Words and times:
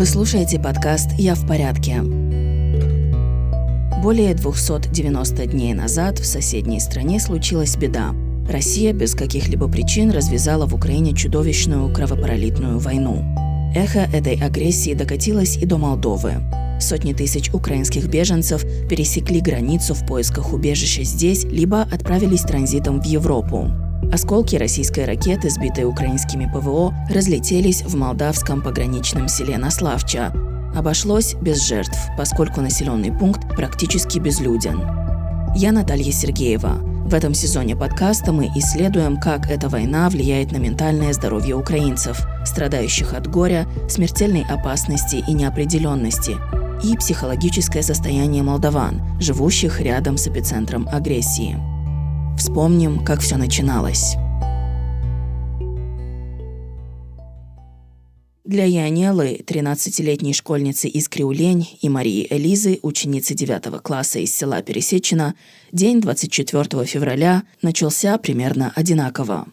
Вы 0.00 0.06
слушаете 0.06 0.58
подкаст 0.58 1.10
«Я 1.18 1.34
в 1.34 1.46
порядке». 1.46 2.00
Более 4.02 4.32
290 4.32 5.44
дней 5.44 5.74
назад 5.74 6.18
в 6.18 6.24
соседней 6.24 6.80
стране 6.80 7.20
случилась 7.20 7.76
беда. 7.76 8.14
Россия 8.48 8.94
без 8.94 9.14
каких-либо 9.14 9.68
причин 9.68 10.10
развязала 10.10 10.64
в 10.64 10.74
Украине 10.74 11.14
чудовищную 11.14 11.92
кровопролитную 11.92 12.78
войну. 12.78 13.22
Эхо 13.74 14.08
этой 14.10 14.36
агрессии 14.36 14.94
докатилось 14.94 15.58
и 15.58 15.66
до 15.66 15.76
Молдовы. 15.76 16.36
Сотни 16.80 17.12
тысяч 17.12 17.52
украинских 17.52 18.06
беженцев 18.06 18.64
пересекли 18.88 19.42
границу 19.42 19.92
в 19.92 20.06
поисках 20.06 20.54
убежища 20.54 21.04
здесь, 21.04 21.44
либо 21.44 21.82
отправились 21.82 22.40
транзитом 22.40 23.02
в 23.02 23.04
Европу. 23.04 23.70
Осколки 24.12 24.56
российской 24.56 25.04
ракеты, 25.04 25.50
сбитой 25.50 25.84
украинскими 25.84 26.50
ПВО, 26.52 26.92
разлетелись 27.08 27.82
в 27.82 27.94
молдавском 27.94 28.60
пограничном 28.60 29.28
селе 29.28 29.56
Наславча. 29.56 30.32
Обошлось 30.74 31.34
без 31.34 31.64
жертв, 31.64 31.96
поскольку 32.18 32.60
населенный 32.60 33.12
пункт 33.12 33.46
практически 33.54 34.18
безлюден. 34.18 34.80
Я 35.54 35.70
Наталья 35.70 36.10
Сергеева. 36.10 36.80
В 37.06 37.14
этом 37.14 37.34
сезоне 37.34 37.76
подкаста 37.76 38.32
мы 38.32 38.50
исследуем, 38.56 39.16
как 39.16 39.48
эта 39.48 39.68
война 39.68 40.08
влияет 40.08 40.50
на 40.50 40.56
ментальное 40.56 41.12
здоровье 41.12 41.54
украинцев, 41.54 42.20
страдающих 42.44 43.14
от 43.14 43.28
горя, 43.28 43.66
смертельной 43.88 44.44
опасности 44.48 45.24
и 45.26 45.32
неопределенности, 45.32 46.36
и 46.82 46.96
психологическое 46.96 47.82
состояние 47.82 48.42
молдаван, 48.42 49.02
живущих 49.20 49.80
рядом 49.80 50.16
с 50.16 50.26
эпицентром 50.26 50.88
агрессии. 50.90 51.69
Вспомним, 52.40 53.04
как 53.04 53.20
все 53.20 53.36
начиналось. 53.36 54.16
Для 58.44 58.64
Янелы, 58.64 59.44
13-летней 59.46 60.32
школьницы 60.32 60.88
из 60.88 61.10
Криулень, 61.10 61.68
и 61.82 61.90
Марии 61.90 62.26
Элизы, 62.30 62.78
ученицы 62.80 63.34
9 63.34 63.82
класса 63.82 64.20
из 64.20 64.34
села 64.34 64.62
Пересечина, 64.62 65.34
день 65.70 66.00
24 66.00 66.86
февраля 66.86 67.42
начался 67.60 68.16
примерно 68.16 68.72
одинаково. 68.74 69.46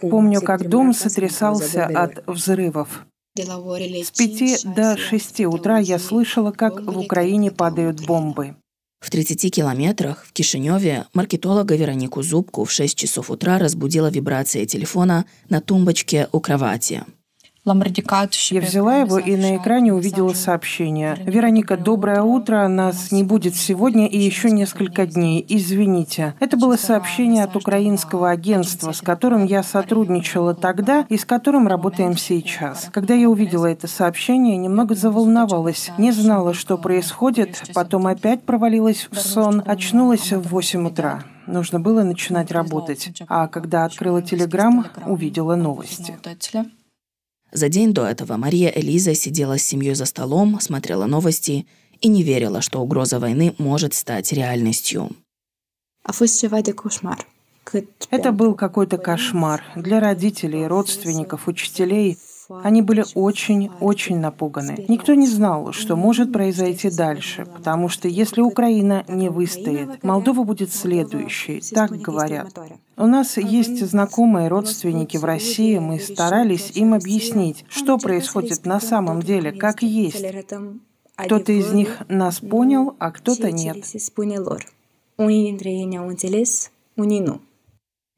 Помню, 0.00 0.40
как 0.40 0.68
дом 0.68 0.92
сотрясался 0.92 1.86
от 1.86 2.24
взрывов. 2.26 3.06
С 3.36 4.10
пяти 4.10 4.56
до 4.64 4.96
шести 4.96 5.46
утра 5.46 5.78
я 5.78 6.00
слышала, 6.00 6.50
как 6.50 6.82
в 6.82 6.98
Украине 6.98 7.52
падают 7.52 8.04
бомбы. 8.04 8.56
В 9.00 9.10
30 9.10 9.54
километрах 9.54 10.24
в 10.24 10.32
Кишиневе 10.32 11.06
маркетолога 11.14 11.76
Веронику 11.76 12.22
Зубку 12.22 12.64
в 12.64 12.72
6 12.72 12.98
часов 12.98 13.30
утра 13.30 13.58
разбудила 13.58 14.10
вибрация 14.10 14.66
телефона 14.66 15.24
на 15.48 15.60
тумбочке 15.60 16.28
у 16.32 16.40
кровати. 16.40 17.04
Я 18.50 18.60
взяла 18.60 18.98
его 18.98 19.18
и 19.18 19.36
на 19.36 19.56
экране 19.56 19.92
увидела 19.92 20.32
сообщение. 20.32 21.16
«Вероника, 21.24 21.76
доброе 21.76 22.22
утро. 22.22 22.66
Нас 22.68 23.12
не 23.12 23.24
будет 23.24 23.56
сегодня 23.56 24.06
и 24.06 24.18
еще 24.18 24.50
несколько 24.50 25.06
дней. 25.06 25.44
Извините». 25.48 26.34
Это 26.40 26.56
было 26.56 26.76
сообщение 26.76 27.44
от 27.44 27.56
украинского 27.56 28.30
агентства, 28.30 28.92
с 28.92 29.00
которым 29.00 29.44
я 29.44 29.62
сотрудничала 29.62 30.54
тогда 30.54 31.04
и 31.08 31.16
с 31.16 31.24
которым 31.24 31.68
работаем 31.68 32.16
сейчас. 32.16 32.88
Когда 32.92 33.14
я 33.14 33.28
увидела 33.28 33.66
это 33.66 33.86
сообщение, 33.86 34.56
немного 34.56 34.94
заволновалась. 34.94 35.90
Не 35.98 36.12
знала, 36.12 36.54
что 36.54 36.78
происходит, 36.78 37.62
потом 37.74 38.06
опять 38.06 38.42
провалилась 38.42 39.08
в 39.10 39.18
сон, 39.18 39.62
очнулась 39.66 40.32
в 40.32 40.48
8 40.48 40.86
утра. 40.86 41.24
Нужно 41.46 41.80
было 41.80 42.02
начинать 42.02 42.50
работать. 42.50 43.10
А 43.26 43.48
когда 43.48 43.84
открыла 43.84 44.20
Телеграм, 44.22 44.86
увидела 45.06 45.56
новости. 45.56 46.16
За 47.52 47.68
день 47.68 47.94
до 47.94 48.06
этого 48.06 48.36
Мария 48.36 48.68
Элиза 48.68 49.14
сидела 49.14 49.58
с 49.58 49.62
семьей 49.62 49.94
за 49.94 50.04
столом, 50.04 50.60
смотрела 50.60 51.06
новости 51.06 51.66
и 52.00 52.08
не 52.08 52.22
верила, 52.22 52.60
что 52.60 52.80
угроза 52.80 53.18
войны 53.18 53.54
может 53.58 53.94
стать 53.94 54.32
реальностью. 54.32 55.10
Это 58.10 58.32
был 58.32 58.54
какой-то 58.54 58.98
кошмар 58.98 59.62
для 59.76 60.00
родителей, 60.00 60.66
родственников, 60.66 61.48
учителей. 61.48 62.18
Они 62.48 62.80
были 62.80 63.04
очень-очень 63.14 64.18
напуганы. 64.18 64.86
Никто 64.88 65.12
не 65.14 65.26
знал, 65.26 65.72
что 65.72 65.96
может 65.96 66.32
произойти 66.32 66.90
дальше, 66.90 67.44
потому 67.44 67.88
что 67.90 68.08
если 68.08 68.40
Украина 68.40 69.04
не 69.06 69.28
выстоит, 69.28 70.02
Молдова 70.02 70.44
будет 70.44 70.72
следующей, 70.72 71.60
так 71.74 71.90
говорят. 71.90 72.58
У 72.96 73.06
нас 73.06 73.36
есть 73.36 73.84
знакомые 73.84 74.48
родственники 74.48 75.18
в 75.18 75.24
России, 75.24 75.78
мы 75.78 75.98
старались 76.00 76.70
им 76.74 76.94
объяснить, 76.94 77.66
что 77.68 77.98
происходит 77.98 78.64
на 78.64 78.80
самом 78.80 79.20
деле, 79.22 79.52
как 79.52 79.82
есть. 79.82 80.24
Кто-то 81.16 81.52
из 81.52 81.72
них 81.72 81.98
нас 82.08 82.40
понял, 82.40 82.96
а 82.98 83.10
кто-то 83.10 83.50
нет. 83.52 83.84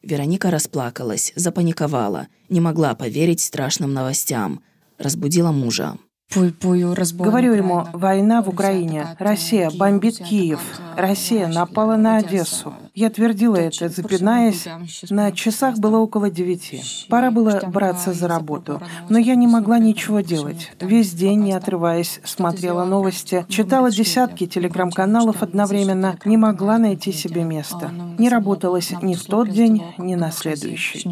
Вероника 0.03 0.50
расплакалась, 0.50 1.33
запаниковала, 1.37 2.28
не 2.49 2.61
могла 2.61 2.94
поверить 2.94 3.41
страшным 3.41 3.93
новостям. 3.93 4.62
Разбудила 4.99 5.53
мужа. 5.53 5.99
Говорю 6.33 7.55
ему, 7.55 7.87
война 7.93 8.41
в 8.41 8.49
Украине, 8.49 9.17
Россия 9.19 9.69
бомбит 9.71 10.19
Киев, 10.19 10.61
Россия 10.97 11.49
напала 11.49 11.97
на 11.97 12.19
Одессу. 12.19 12.73
Я 12.95 13.11
твердила 13.11 13.57
это, 13.57 13.89
запинаясь. 13.89 14.67
На 15.11 15.33
часах 15.33 15.79
было 15.79 15.99
около 15.99 16.31
девяти. 16.31 16.83
Пора 17.09 17.31
было 17.31 17.61
браться 17.67 18.13
за 18.13 18.29
работу. 18.29 18.81
Но 19.09 19.19
я 19.19 19.35
не 19.35 19.49
могла 19.49 19.79
ничего 19.79 20.21
делать. 20.21 20.71
Весь 20.81 21.13
день, 21.13 21.41
не 21.41 21.53
отрываясь, 21.53 22.21
смотрела 22.25 22.85
новости, 22.85 23.45
читала 23.49 23.91
десятки 23.91 24.47
телеграм-каналов 24.47 25.43
одновременно, 25.43 26.17
не 26.25 26.37
могла 26.37 26.79
найти 26.79 27.12
себе 27.12 27.43
места. 27.43 27.91
Не 28.19 28.29
работалось 28.29 28.93
ни 29.03 29.15
в 29.15 29.25
тот 29.25 29.51
день, 29.51 29.83
ни 29.99 30.15
на 30.15 30.31
следующий. 30.31 31.09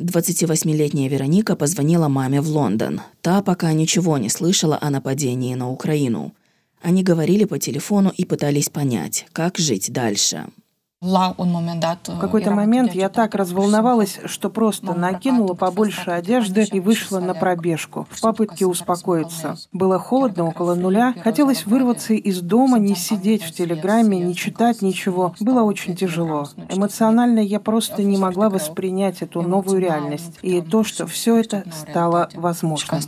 28-летняя 0.00 1.08
Вероника 1.08 1.56
позвонила 1.56 2.08
маме 2.08 2.42
в 2.42 2.48
Лондон. 2.48 3.00
Та 3.22 3.40
пока 3.40 3.72
ничего 3.72 4.18
не 4.18 4.28
слышала 4.28 4.78
о 4.80 4.90
нападении 4.90 5.54
на 5.54 5.70
Украину. 5.70 6.34
Они 6.82 7.02
говорили 7.02 7.44
по 7.44 7.58
телефону 7.58 8.12
и 8.14 8.26
пытались 8.26 8.68
понять, 8.68 9.26
как 9.32 9.56
жить 9.56 9.90
дальше. 9.90 10.48
В 11.06 12.18
какой-то 12.18 12.50
момент 12.50 12.94
я 12.94 13.08
так 13.08 13.34
разволновалась, 13.36 14.18
что 14.24 14.50
просто 14.50 14.92
накинула 14.92 15.54
побольше 15.54 16.10
одежды 16.10 16.64
и 16.64 16.80
вышла 16.80 17.20
на 17.20 17.34
пробежку. 17.34 18.08
В 18.10 18.20
попытке 18.20 18.66
успокоиться. 18.66 19.56
Было 19.72 19.98
холодно, 20.00 20.44
около 20.44 20.74
нуля. 20.74 21.14
Хотелось 21.22 21.64
вырваться 21.64 22.14
из 22.14 22.40
дома, 22.40 22.78
не 22.78 22.96
сидеть 22.96 23.42
в 23.42 23.52
Телеграме, 23.52 24.18
не 24.18 24.34
читать 24.34 24.82
ничего. 24.82 25.34
Было 25.38 25.62
очень 25.62 25.94
тяжело. 25.94 26.48
Эмоционально 26.68 27.38
я 27.38 27.60
просто 27.60 28.02
не 28.02 28.16
могла 28.16 28.50
воспринять 28.50 29.22
эту 29.22 29.42
новую 29.42 29.80
реальность. 29.80 30.38
и 30.42 30.60
то, 30.60 30.82
что 30.82 31.06
все 31.06 31.36
это 31.36 31.64
стало 31.72 32.28
возможным. 32.34 33.00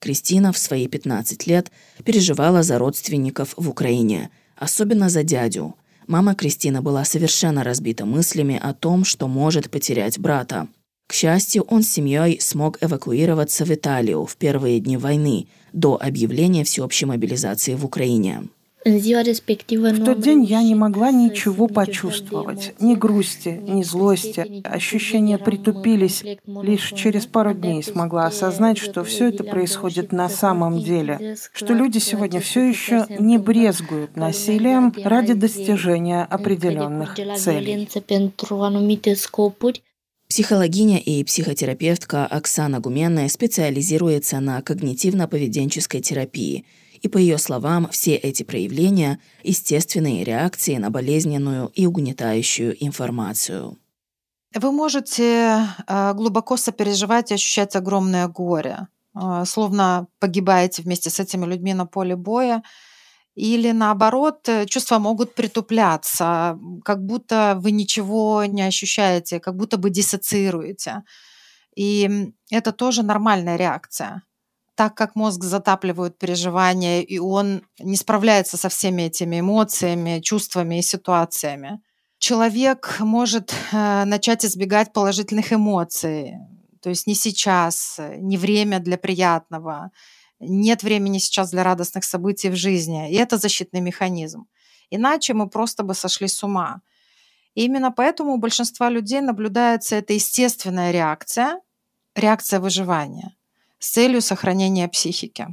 Кристина 0.00 0.52
в 0.52 0.58
свои 0.58 0.86
15 0.86 1.46
лет 1.46 1.70
переживала 2.04 2.62
за 2.62 2.78
родственников 2.78 3.54
в 3.56 3.68
Украине, 3.68 4.30
особенно 4.56 5.08
за 5.08 5.22
дядю– 5.24 5.74
Мама 6.08 6.34
Кристина 6.34 6.80
была 6.80 7.04
совершенно 7.04 7.62
разбита 7.62 8.06
мыслями 8.06 8.58
о 8.60 8.72
том, 8.72 9.04
что 9.04 9.28
может 9.28 9.70
потерять 9.70 10.18
брата. 10.18 10.66
К 11.06 11.12
счастью, 11.12 11.64
он 11.68 11.82
с 11.82 11.90
семьей 11.90 12.40
смог 12.40 12.82
эвакуироваться 12.82 13.66
в 13.66 13.70
Италию 13.70 14.24
в 14.24 14.34
первые 14.38 14.80
дни 14.80 14.96
войны, 14.96 15.48
до 15.74 16.00
объявления 16.00 16.64
всеобщей 16.64 17.04
мобилизации 17.04 17.74
в 17.74 17.84
Украине. 17.84 18.48
В 18.88 20.04
тот 20.04 20.20
день 20.20 20.44
я 20.44 20.62
не 20.62 20.74
могла 20.74 21.10
ничего 21.10 21.66
почувствовать. 21.66 22.74
Ни 22.80 22.94
грусти, 22.94 23.60
ни 23.62 23.82
злости. 23.82 24.62
Ощущения 24.64 25.38
притупились. 25.38 26.24
Лишь 26.46 26.92
через 26.92 27.26
пару 27.26 27.52
дней 27.52 27.82
смогла 27.82 28.26
осознать, 28.26 28.78
что 28.78 29.04
все 29.04 29.28
это 29.28 29.44
происходит 29.44 30.12
на 30.12 30.28
самом 30.28 30.82
деле. 30.82 31.36
Что 31.52 31.74
люди 31.74 31.98
сегодня 31.98 32.40
все 32.40 32.68
еще 32.68 33.06
не 33.18 33.38
брезгуют 33.38 34.16
насилием 34.16 34.92
ради 35.04 35.34
достижения 35.34 36.24
определенных 36.24 37.14
целей. 37.36 37.88
Психологиня 40.28 40.98
и 40.98 41.24
психотерапевтка 41.24 42.26
Оксана 42.26 42.80
Гуменная 42.80 43.28
специализируется 43.28 44.40
на 44.40 44.60
когнитивно-поведенческой 44.60 46.00
терапии– 46.00 46.64
и, 47.02 47.08
по 47.08 47.18
ее 47.18 47.38
словам, 47.38 47.88
все 47.90 48.14
эти 48.14 48.42
проявления– 48.42 49.18
естественные 49.42 50.24
реакции 50.24 50.76
на 50.76 50.90
болезненную 50.90 51.70
и 51.74 51.86
угнетающую 51.86 52.76
информацию. 52.84 53.78
Вы 54.54 54.72
можете 54.72 55.66
э, 55.86 56.14
глубоко 56.14 56.56
сопереживать 56.56 57.30
и 57.30 57.34
ощущать 57.34 57.76
огромное 57.76 58.28
горе, 58.28 58.88
э, 59.14 59.44
словно 59.44 60.06
погибаете 60.20 60.82
вместе 60.82 61.10
с 61.10 61.20
этими 61.20 61.44
людьми 61.44 61.74
на 61.74 61.86
поле 61.86 62.16
боя, 62.16 62.62
или 63.34 63.72
наоборот, 63.72 64.48
э, 64.48 64.66
чувства 64.66 64.98
могут 64.98 65.34
притупляться, 65.34 66.58
как 66.84 67.04
будто 67.04 67.58
вы 67.60 67.72
ничего 67.72 68.44
не 68.46 68.62
ощущаете, 68.62 69.38
как 69.38 69.54
будто 69.54 69.76
бы 69.76 69.90
диссоциируете. 69.90 71.02
И 71.76 72.32
это 72.50 72.72
тоже 72.72 73.02
нормальная 73.02 73.56
реакция. 73.56 74.22
Так 74.78 74.94
как 74.94 75.16
мозг 75.16 75.42
затапливают 75.42 76.18
переживания, 76.18 77.00
и 77.00 77.18
он 77.18 77.62
не 77.80 77.96
справляется 77.96 78.56
со 78.56 78.68
всеми 78.68 79.02
этими 79.02 79.40
эмоциями, 79.40 80.20
чувствами 80.20 80.78
и 80.78 80.82
ситуациями. 80.82 81.80
Человек 82.20 82.98
может 83.00 83.52
э, 83.72 84.04
начать 84.04 84.44
избегать 84.44 84.92
положительных 84.92 85.52
эмоций, 85.52 86.34
то 86.80 86.90
есть 86.90 87.08
не 87.08 87.16
сейчас, 87.16 87.98
не 88.18 88.36
время 88.36 88.78
для 88.78 88.98
приятного, 88.98 89.90
нет 90.38 90.84
времени 90.84 91.18
сейчас 91.18 91.50
для 91.50 91.64
радостных 91.64 92.04
событий 92.04 92.48
в 92.48 92.54
жизни. 92.54 93.10
И 93.10 93.16
это 93.16 93.36
защитный 93.36 93.80
механизм. 93.80 94.46
Иначе 94.90 95.34
мы 95.34 95.48
просто 95.48 95.82
бы 95.82 95.94
сошли 95.94 96.28
с 96.28 96.44
ума. 96.44 96.82
И 97.54 97.64
именно 97.64 97.90
поэтому 97.90 98.34
у 98.34 98.38
большинства 98.38 98.90
людей 98.90 99.22
наблюдается 99.22 99.96
эта 99.96 100.12
естественная 100.12 100.92
реакция, 100.92 101.60
реакция 102.14 102.60
выживания 102.60 103.34
с 103.78 103.90
целью 103.90 104.20
сохранения 104.20 104.88
психики. 104.88 105.48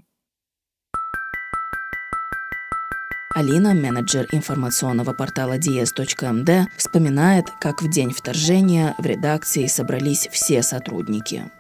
Алина, 3.36 3.74
менеджер 3.74 4.28
информационного 4.32 5.12
портала 5.12 5.58
ds.md, 5.58 6.68
вспоминает, 6.78 7.50
как 7.60 7.82
в 7.82 7.90
день 7.90 8.12
вторжения 8.12 8.96
в 8.98 9.06
редакции 9.06 9.68
собрались 9.68 10.30
все 10.32 10.64
сотрудники. 10.64 11.52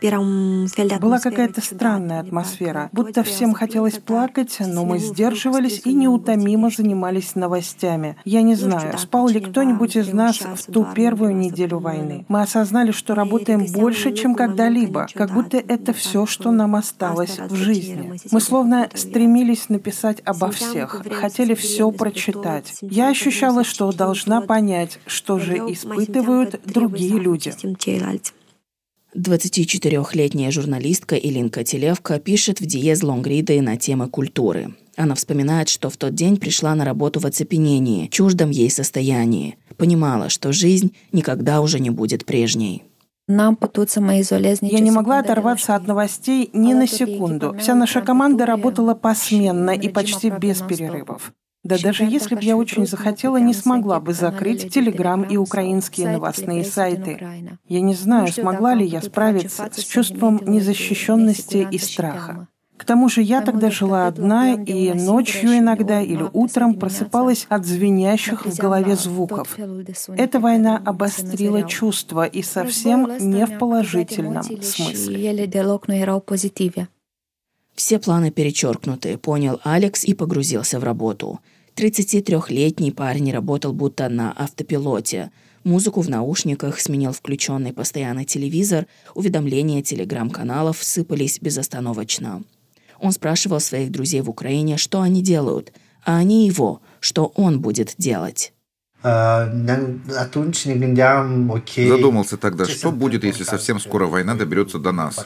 Была 0.00 1.18
какая-то 1.18 1.60
странная 1.60 2.20
атмосфера, 2.20 2.88
будто 2.92 3.22
всем 3.24 3.52
хотелось 3.52 3.98
плакать, 3.98 4.56
но 4.60 4.84
мы 4.84 4.98
сдерживались 4.98 5.82
и 5.84 5.92
неутомимо 5.92 6.70
занимались 6.70 7.34
новостями. 7.34 8.16
Я 8.24 8.42
не 8.42 8.54
знаю, 8.54 8.96
спал 8.98 9.28
ли 9.28 9.40
кто-нибудь 9.40 9.96
из 9.96 10.12
нас 10.12 10.36
в 10.38 10.72
ту 10.72 10.86
первую 10.94 11.36
неделю 11.36 11.78
войны. 11.78 12.24
Мы 12.28 12.42
осознали, 12.42 12.92
что 12.92 13.14
работаем 13.14 13.66
больше, 13.72 14.12
чем 14.12 14.34
когда-либо, 14.34 15.06
как 15.14 15.32
будто 15.32 15.56
это 15.56 15.92
все, 15.92 16.26
что 16.26 16.52
нам 16.52 16.76
осталось 16.76 17.38
в 17.38 17.54
жизни. 17.54 18.20
Мы 18.30 18.40
словно 18.40 18.88
стремились 18.94 19.68
написать 19.68 20.22
обо 20.24 20.50
всех, 20.50 21.04
хотели 21.10 21.54
все 21.54 21.90
прочитать. 21.90 22.76
Я 22.82 23.08
ощущала, 23.08 23.64
что 23.64 23.90
должна 23.92 24.40
понять, 24.42 25.00
что 25.06 25.38
же 25.38 25.56
испытывают 25.56 26.60
другие 26.64 27.18
люди. 27.18 27.52
24-летняя 29.18 30.50
журналистка 30.50 31.16
Илинка 31.16 31.64
Телевка 31.64 32.20
пишет 32.20 32.60
в 32.60 32.66
Диез 32.66 33.02
Лонгриды 33.02 33.60
на 33.60 33.76
темы 33.76 34.08
культуры. 34.08 34.74
Она 34.96 35.14
вспоминает, 35.14 35.68
что 35.68 35.90
в 35.90 35.96
тот 35.96 36.14
день 36.14 36.36
пришла 36.36 36.74
на 36.74 36.84
работу 36.84 37.20
в 37.20 37.26
оцепенении, 37.26 38.06
чуждом 38.08 38.50
ей 38.50 38.70
состоянии. 38.70 39.56
Понимала, 39.76 40.28
что 40.28 40.52
жизнь 40.52 40.94
никогда 41.12 41.60
уже 41.60 41.80
не 41.80 41.90
будет 41.90 42.24
прежней. 42.24 42.84
Я 43.28 43.50
не 44.80 44.90
могла 44.90 45.18
оторваться 45.18 45.74
от 45.74 45.86
новостей 45.86 46.48
ни 46.52 46.72
на 46.72 46.86
секунду. 46.86 47.54
Вся 47.58 47.74
наша 47.74 48.00
команда 48.00 48.46
работала 48.46 48.94
посменно 48.94 49.70
и 49.70 49.88
почти 49.88 50.30
без 50.30 50.62
перерывов. 50.62 51.32
Да 51.68 51.76
даже 51.78 52.04
если 52.04 52.34
бы 52.34 52.42
я 52.42 52.56
очень 52.56 52.86
захотела, 52.86 53.36
не 53.36 53.52
смогла 53.52 54.00
бы 54.00 54.14
закрыть 54.14 54.72
Телеграм 54.72 55.22
и 55.22 55.36
украинские 55.36 56.08
новостные 56.08 56.64
сайты. 56.64 57.20
Я 57.66 57.80
не 57.82 57.94
знаю, 57.94 58.28
смогла 58.28 58.74
ли 58.74 58.86
я 58.86 59.02
справиться 59.02 59.68
с 59.70 59.84
чувством 59.84 60.40
незащищенности 60.46 61.68
и 61.70 61.78
страха. 61.78 62.48
К 62.78 62.84
тому 62.84 63.10
же 63.10 63.20
я 63.22 63.42
тогда 63.42 63.70
жила 63.70 64.06
одна, 64.06 64.54
и 64.54 64.94
ночью 64.94 65.58
иногда 65.58 66.00
или 66.00 66.24
утром 66.32 66.74
просыпалась 66.74 67.44
от 67.50 67.66
звенящих 67.66 68.46
в 68.46 68.56
голове 68.56 68.96
звуков. 68.96 69.58
Эта 70.16 70.40
война 70.40 70.80
обострила 70.82 71.64
чувства 71.64 72.24
и 72.24 72.42
совсем 72.42 73.10
не 73.18 73.44
в 73.44 73.58
положительном 73.58 74.44
смысле. 74.62 75.46
Все 77.74 77.98
планы 77.98 78.30
перечеркнуты, 78.30 79.18
понял 79.18 79.60
Алекс 79.62 80.04
и 80.04 80.14
погрузился 80.14 80.80
в 80.80 80.84
работу. 80.84 81.40
33-летний 81.78 82.90
парень 82.90 83.32
работал 83.32 83.72
будто 83.72 84.08
на 84.08 84.32
автопилоте. 84.32 85.30
Музыку 85.62 86.00
в 86.00 86.08
наушниках 86.08 86.80
сменил 86.80 87.12
включенный 87.12 87.72
постоянный 87.72 88.24
телевизор, 88.24 88.86
уведомления 89.14 89.82
телеграм-каналов 89.82 90.82
сыпались 90.82 91.38
безостановочно. 91.40 92.42
Он 92.98 93.12
спрашивал 93.12 93.60
своих 93.60 93.92
друзей 93.92 94.22
в 94.22 94.30
Украине, 94.30 94.76
что 94.76 95.02
они 95.02 95.22
делают, 95.22 95.72
а 96.04 96.16
они 96.16 96.48
его, 96.48 96.82
что 96.98 97.26
он 97.36 97.60
будет 97.60 97.94
делать. 97.96 98.52
Задумался 101.88 102.36
тогда, 102.38 102.64
что 102.64 102.90
будет, 102.90 103.22
если 103.22 103.44
совсем 103.44 103.78
скоро 103.78 104.06
война 104.06 104.34
доберется 104.34 104.80
до 104.80 104.90
нас. 104.90 105.24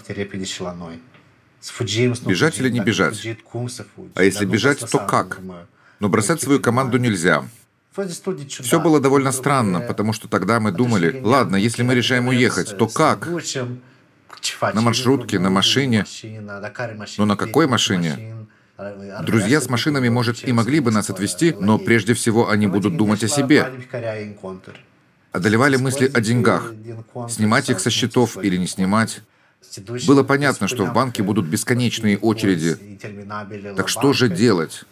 Бежать 2.27 2.59
или 2.59 2.69
не 2.69 2.81
бежать? 2.81 3.27
А 4.15 4.23
если 4.23 4.45
бежать, 4.45 4.81
то 4.81 4.99
как? 4.99 5.41
Но 6.03 6.09
бросать 6.09 6.43
свою 6.43 6.59
команду 6.59 6.99
нельзя. 6.99 7.45
Все 8.49 8.81
было 8.81 8.99
довольно 8.99 9.31
странно, 9.31 9.79
потому 9.79 10.13
что 10.13 10.27
тогда 10.27 10.59
мы 10.59 10.73
думали, 10.73 11.21
ладно, 11.23 11.55
если 11.55 11.85
мы 11.85 11.95
решаем 11.95 12.27
уехать, 12.27 12.77
то 12.77 12.89
как? 12.89 13.29
На 14.75 14.81
маршрутке, 14.81 15.39
на 15.39 15.51
машине. 15.51 16.05
Но 17.19 17.25
на 17.25 17.37
какой 17.37 17.69
машине? 17.69 18.35
Друзья 19.23 19.61
с 19.61 19.69
машинами, 19.69 20.09
может, 20.09 20.49
и 20.49 20.53
могли 20.53 20.81
бы 20.81 20.91
нас 20.91 21.09
отвезти, 21.09 21.55
но 21.61 21.79
прежде 21.79 22.15
всего 22.15 22.51
они 22.51 22.67
будут 22.67 22.97
думать 22.97 23.23
о 23.23 23.29
себе. 23.29 23.71
Одолевали 25.31 25.77
мысли 25.77 26.11
о 26.13 26.21
деньгах. 26.21 26.73
Снимать 27.29 27.71
их 27.71 27.79
со 27.79 27.91
счетов 27.91 28.37
или 28.43 28.57
не 28.57 28.67
снимать. 28.67 29.23
Было 30.07 30.23
понятно, 30.23 30.69
что 30.69 30.85
в 30.85 30.93
банке 30.93 31.23
будут 31.23 31.47
бесконечные 31.47 32.19
очереди. 32.19 32.99
Так 33.77 33.89
что 33.89 34.13
же 34.13 34.29
делать? 34.29 34.85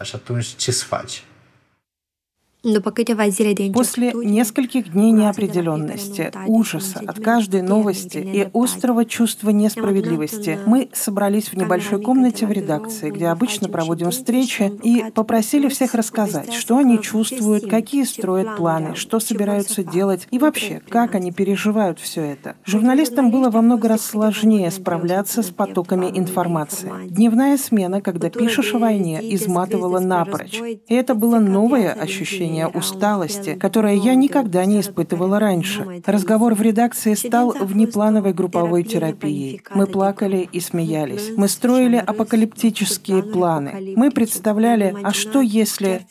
После 2.63 4.13
нескольких 4.13 4.93
дней 4.93 5.13
неопределенности, 5.13 6.31
ужаса 6.47 7.01
от 7.07 7.19
каждой 7.19 7.63
новости 7.63 8.19
и 8.19 8.51
острого 8.53 9.07
чувства 9.07 9.49
несправедливости, 9.49 10.59
мы 10.67 10.91
собрались 10.93 11.49
в 11.49 11.55
небольшой 11.55 12.03
комнате 12.03 12.45
в 12.45 12.53
редакции, 12.53 13.09
где 13.09 13.29
обычно 13.29 13.71
проводим 13.71 14.11
встречи, 14.11 14.71
и 14.83 15.07
попросили 15.15 15.69
всех 15.69 15.95
рассказать, 15.95 16.53
что 16.53 16.77
они 16.77 17.01
чувствуют, 17.01 17.67
какие 17.67 18.05
строят 18.05 18.57
планы, 18.59 18.95
что 18.95 19.21
собираются 19.21 19.83
делать 19.83 20.29
и 20.31 20.39
вообще, 20.39 20.83
как 20.87 21.15
они 21.15 21.33
переживают 21.33 21.99
все 21.99 22.21
это. 22.21 22.57
Журналистам 22.67 23.31
было 23.31 23.49
во 23.49 23.63
много 23.63 23.89
раз 23.89 24.03
сложнее 24.03 24.71
справляться 24.71 25.43
с 25.43 25.49
потоками 25.49 26.11
информации. 26.15 26.91
Дневная 27.09 27.57
смена, 27.57 28.03
когда 28.03 28.29
пишешь 28.29 28.75
о 28.75 28.79
войне, 28.79 29.19
изматывала 29.35 29.99
напрочь. 29.99 30.61
И 30.61 30.95
это 30.95 31.15
было 31.15 31.39
новое 31.39 31.93
ощущение 31.95 32.50
ощущение 32.51 32.69
усталости, 32.69 33.55
которое 33.55 33.95
я 33.95 34.15
никогда 34.15 34.65
не 34.65 34.81
испытывала 34.81 35.39
раньше. 35.39 36.03
Разговор 36.07 36.55
в 36.55 36.63
редакции 36.63 37.15
стал 37.15 37.53
внеплановой 37.53 38.33
групповой 38.33 38.83
терапией. 38.83 39.63
Мы 39.75 39.87
плакали 39.87 40.49
и 40.53 40.61
смеялись. 40.61 41.31
Мы 41.37 41.49
строили 41.49 41.97
апокалиптические 41.97 43.23
планы. 43.23 43.95
Мы 43.97 44.11
представляли, 44.11 44.95
а 45.03 45.13
что 45.13 45.41
если... 45.41 46.07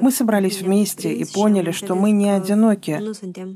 Мы 0.00 0.10
собрались 0.10 0.62
вместе 0.62 1.12
и 1.12 1.24
поняли, 1.24 1.70
что 1.70 1.94
мы 1.94 2.10
не 2.10 2.30
одиноки. 2.30 3.00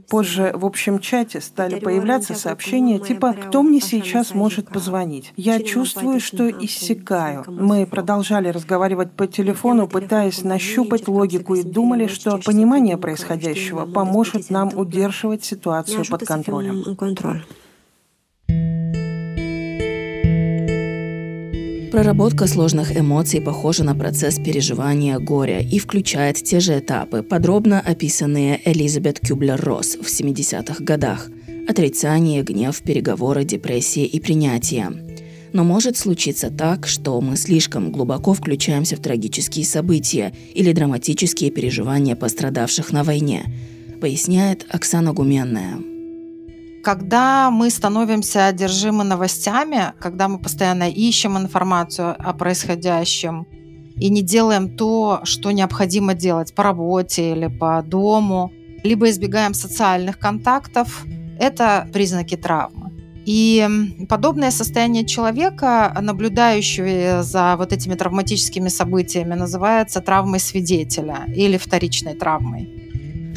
Позже 0.09 0.53
в 0.55 0.65
общем 0.65 0.99
чате 0.99 1.41
стали 1.41 1.81
появляться 1.81 2.35
сообщения 2.35 2.99
типа 2.99 3.33
«Кто 3.33 3.63
мне 3.63 3.81
сейчас 3.81 4.35
может 4.35 4.69
позвонить?» 4.69 5.33
Я 5.37 5.61
чувствую, 5.61 6.21
что 6.21 6.49
иссякаю. 6.51 7.45
Мы 7.49 7.87
продолжали 7.87 8.49
разговаривать 8.49 9.13
по 9.13 9.27
телефону, 9.27 9.89
пытаясь 9.89 10.43
нащупать 10.45 11.09
логику 11.09 11.55
и 11.55 11.63
думали, 11.63 12.07
что 12.07 12.28
что 12.31 12.41
понимание 12.45 12.97
происходящего 12.97 13.87
поможет 13.87 14.51
нам 14.51 14.71
удерживать 14.77 15.45
ситуацию 15.45 16.05
под 16.09 16.25
контролем. 16.25 16.85
Проработка 21.91 22.47
сложных 22.47 22.97
эмоций 22.97 23.41
похожа 23.41 23.83
на 23.83 23.95
процесс 23.95 24.37
переживания 24.37 25.19
горя 25.19 25.61
и 25.61 25.79
включает 25.79 26.37
те 26.37 26.61
же 26.61 26.79
этапы, 26.79 27.23
подробно 27.23 27.81
описанные 27.81 28.61
Элизабет 28.65 29.21
Кюблер-Росс 29.21 29.97
в 29.97 30.07
70-х 30.07 30.85
годах. 30.85 31.29
Отрицание, 31.67 32.43
гнев, 32.43 32.83
переговоры, 32.83 33.45
депрессия 33.45 34.05
и 34.05 34.21
принятие. 34.21 35.08
Но 35.53 35.65
может 35.65 35.97
случиться 35.97 36.51
так, 36.51 36.87
что 36.87 37.21
мы 37.21 37.37
слишком 37.37 37.91
глубоко 37.91 38.35
включаемся 38.35 38.97
в 38.97 39.01
трагические 39.01 39.65
события 39.65 40.35
или 40.55 40.73
драматические 40.73 41.51
переживания 41.51 42.17
пострадавших 42.17 42.93
на 42.93 43.03
войне, 43.03 43.45
поясняет 44.01 44.67
Оксана 44.69 45.13
Гуменная. 45.13 45.79
Когда 46.85 47.51
мы 47.51 47.71
становимся 47.71 48.47
одержимы 48.47 49.05
новостями, 49.05 49.93
когда 49.99 50.29
мы 50.29 50.39
постоянно 50.39 50.89
ищем 50.89 51.37
информацию 51.37 52.15
о 52.19 52.33
происходящем 52.35 53.47
и 53.97 54.09
не 54.11 54.23
делаем 54.23 54.77
то, 54.77 55.21
что 55.25 55.51
необходимо 55.51 56.15
делать 56.15 56.55
по 56.55 56.63
работе 56.63 57.33
или 57.33 57.49
по 57.49 57.83
дому, 57.83 58.53
либо 58.85 59.11
избегаем 59.11 59.55
социальных 59.55 60.19
контактов, 60.19 61.05
это 61.41 61.89
признаки 61.93 62.37
травмы. 62.37 62.88
И 63.29 63.69
подобное 64.09 64.51
состояние 64.51 65.05
человека, 65.05 65.95
наблюдающего 66.01 67.23
за 67.23 67.57
вот 67.59 67.75
этими 67.75 67.95
травматическими 67.95 68.71
событиями, 68.71 69.35
называется 69.35 70.01
травмой 70.01 70.41
свидетеля 70.41 71.27
или 71.37 71.59
вторичной 71.59 72.15
травмой. 72.15 72.78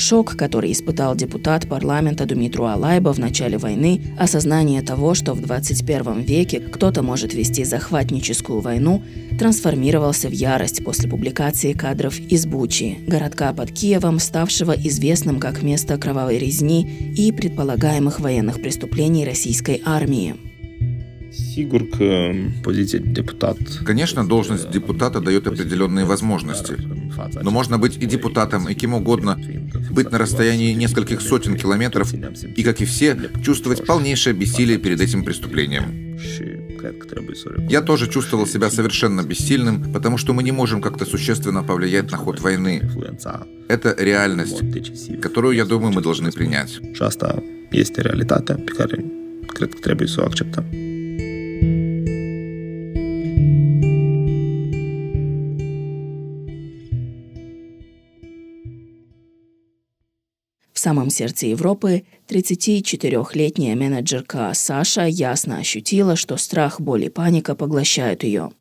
Шок, 0.02 0.36
который 0.36 0.72
испытал 0.72 1.16
депутат 1.16 1.70
парламента 1.70 2.26
Думитру 2.26 2.66
Алайба 2.66 3.14
в 3.14 3.20
начале 3.20 3.60
войны, 3.60 4.02
осознание 4.18 4.82
того, 4.82 5.14
что 5.14 5.36
в 5.36 5.42
21 5.42 6.22
веке 6.22 6.60
кто-то 6.60 7.04
может 7.04 7.36
вести 7.36 7.64
захватническую 7.64 8.62
войну, 8.62 9.04
трансформировался 9.38 10.28
в 10.28 10.32
ярость 10.32 10.84
после 10.84 11.08
публикации 11.08 11.74
кадров 11.74 12.20
из 12.20 12.48
Бучи, 12.48 12.98
городка 13.06 13.54
под 13.54 13.72
Киевом, 13.72 14.18
ставшего 14.18 14.72
известным 14.72 15.40
как 15.40 15.62
место 15.62 16.00
кровавой 16.00 16.40
резни 16.40 17.14
и 17.16 17.32
предполагаемых 17.32 18.20
военных 18.20 18.60
преступлений 18.60 19.24
российской 19.24 19.84
армии. 19.86 20.51
Сигург, 21.32 21.92
позиция 22.64 23.00
депутат. 23.00 23.58
Конечно, 23.86 24.28
должность 24.28 24.70
депутата 24.70 25.22
дает 25.22 25.48
определенные 25.48 26.06
возможности. 26.06 26.76
Но 27.42 27.52
можно 27.52 27.78
быть 27.78 27.98
и 27.98 28.06
депутатом, 28.06 28.68
и 28.68 28.74
кем 28.74 28.94
угодно, 28.94 29.40
быть 29.92 30.12
на 30.12 30.18
расстоянии 30.18 30.74
нескольких 30.74 31.22
сотен 31.22 31.56
километров 31.56 32.14
и, 32.14 32.64
как 32.64 32.82
и 32.82 32.86
все, 32.86 33.18
чувствовать 33.44 33.86
полнейшее 33.86 34.34
бессилие 34.34 34.78
перед 34.78 35.00
этим 35.00 35.24
преступлением. 35.24 36.18
Я 37.70 37.82
тоже 37.82 38.10
чувствовал 38.10 38.48
себя 38.48 38.70
совершенно 38.70 39.22
бессильным, 39.22 39.94
потому 39.94 40.18
что 40.18 40.34
мы 40.34 40.44
не 40.44 40.52
можем 40.52 40.82
как-то 40.82 41.06
существенно 41.06 41.64
повлиять 41.64 42.12
на 42.12 42.18
ход 42.18 42.42
войны. 42.42 42.82
Это 43.70 43.96
реальность, 43.98 44.62
которую, 45.22 45.56
я 45.56 45.66
думаю, 45.66 45.94
мы 45.94 46.02
должны 46.02 46.32
принять. 46.32 46.80
Часто 46.98 47.44
есть 47.72 47.98
реалитета, 47.98 48.56
pe 48.56 48.76
care 48.76 49.22
cred 49.48 50.91
самом 60.82 61.10
сердце 61.10 61.46
Европы 61.46 62.04
34-летняя 62.28 63.76
менеджерка 63.76 64.52
Саша 64.54 65.06
ясно 65.06 65.60
ощутила, 65.60 66.16
что 66.16 66.38
страх, 66.38 66.82
боль 66.82 67.06
и 67.06 67.10
паника 67.10 67.56
поглощают 67.56 68.24
ее. 68.24 68.52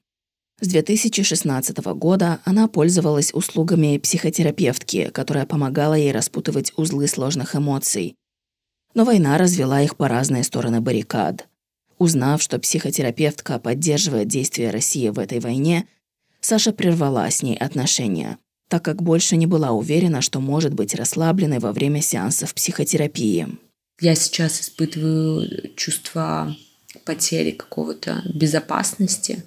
С 0.60 0.68
2016 0.68 1.78
года 1.94 2.40
она 2.44 2.68
пользовалась 2.68 3.32
услугами 3.32 3.96
психотерапевтки, 3.96 5.08
которая 5.10 5.46
помогала 5.46 5.94
ей 5.94 6.12
распутывать 6.12 6.72
узлы 6.76 7.08
сложных 7.08 7.56
эмоций. 7.56 8.14
Но 8.94 9.04
война 9.04 9.38
развела 9.38 9.80
их 9.80 9.96
по 9.96 10.06
разные 10.06 10.44
стороны 10.44 10.82
баррикад. 10.82 11.48
Узнав, 11.98 12.42
что 12.42 12.58
психотерапевтка 12.58 13.58
поддерживает 13.58 14.28
действия 14.28 14.70
России 14.70 15.08
в 15.08 15.18
этой 15.18 15.40
войне, 15.40 15.86
Саша 16.40 16.72
прервала 16.72 17.30
с 17.30 17.42
ней 17.42 17.56
отношения 17.56 18.38
так 18.70 18.84
как 18.84 19.02
больше 19.02 19.36
не 19.36 19.46
была 19.46 19.72
уверена, 19.72 20.22
что 20.22 20.40
может 20.40 20.72
быть 20.72 20.94
расслабленной 20.94 21.58
во 21.58 21.72
время 21.72 22.00
сеансов 22.00 22.54
психотерапии. 22.54 23.48
Я 24.00 24.14
сейчас 24.14 24.60
испытываю 24.60 25.74
чувство 25.74 26.56
потери 27.04 27.50
какого-то 27.50 28.22
безопасности, 28.32 29.42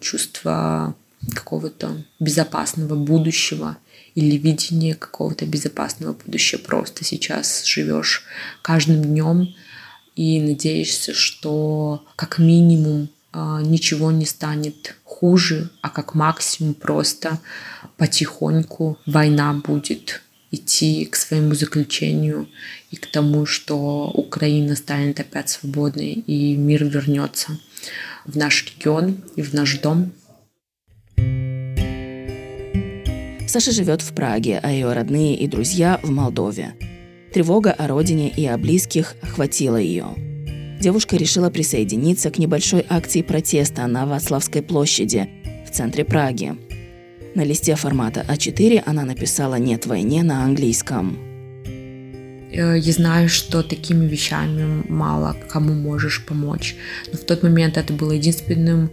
чувство 0.00 0.96
какого-то 1.34 2.04
безопасного 2.18 2.94
будущего 2.94 3.76
или 4.14 4.36
видение 4.38 4.94
какого-то 4.94 5.44
безопасного 5.44 6.14
будущего. 6.14 6.58
Просто 6.58 7.04
сейчас 7.04 7.66
живешь 7.66 8.24
каждым 8.62 9.02
днем 9.02 9.54
и 10.16 10.40
надеешься, 10.40 11.12
что 11.12 12.02
как 12.16 12.38
минимум 12.38 13.10
ничего 13.34 14.10
не 14.10 14.26
станет 14.26 14.96
хуже, 15.04 15.70
а 15.82 15.90
как 15.90 16.14
максимум 16.14 16.74
просто 16.74 17.38
потихоньку 17.96 18.98
война 19.06 19.52
будет 19.54 20.22
идти 20.50 21.04
к 21.04 21.16
своему 21.16 21.54
заключению 21.54 22.48
и 22.90 22.96
к 22.96 23.06
тому, 23.06 23.44
что 23.46 24.10
Украина 24.14 24.76
станет 24.76 25.20
опять 25.20 25.50
свободной 25.50 26.12
и 26.12 26.56
мир 26.56 26.84
вернется 26.84 27.58
в 28.24 28.36
наш 28.36 28.64
регион 28.64 29.18
и 29.36 29.42
в 29.42 29.52
наш 29.52 29.78
дом. 29.78 30.12
Саша 33.48 33.72
живет 33.72 34.02
в 34.02 34.14
Праге, 34.14 34.58
а 34.62 34.70
ее 34.70 34.92
родные 34.92 35.36
и 35.36 35.46
друзья 35.46 36.00
в 36.02 36.10
Молдове. 36.10 36.74
Тревога 37.32 37.72
о 37.72 37.86
родине 37.88 38.28
и 38.30 38.46
о 38.46 38.56
близких 38.58 39.14
охватила 39.22 39.76
ее 39.76 40.33
девушка 40.84 41.16
решила 41.16 41.48
присоединиться 41.48 42.30
к 42.30 42.36
небольшой 42.36 42.84
акции 42.90 43.22
протеста 43.22 43.86
на 43.86 44.04
Вацлавской 44.04 44.60
площади 44.60 45.30
в 45.66 45.70
центре 45.70 46.04
Праги. 46.04 46.56
На 47.34 47.42
листе 47.42 47.74
формата 47.74 48.22
А4 48.28 48.82
она 48.84 49.04
написала 49.06 49.54
«Нет 49.54 49.86
войне» 49.86 50.22
на 50.22 50.44
английском. 50.44 51.16
Э, 52.52 52.76
я 52.78 52.92
знаю, 52.92 53.30
что 53.30 53.62
такими 53.62 54.06
вещами 54.06 54.84
мало 54.86 55.34
кому 55.48 55.72
можешь 55.72 56.22
помочь. 56.26 56.76
Но 57.10 57.16
в 57.16 57.22
тот 57.22 57.42
момент 57.42 57.78
это 57.78 57.94
было 57.94 58.12
единственным 58.12 58.90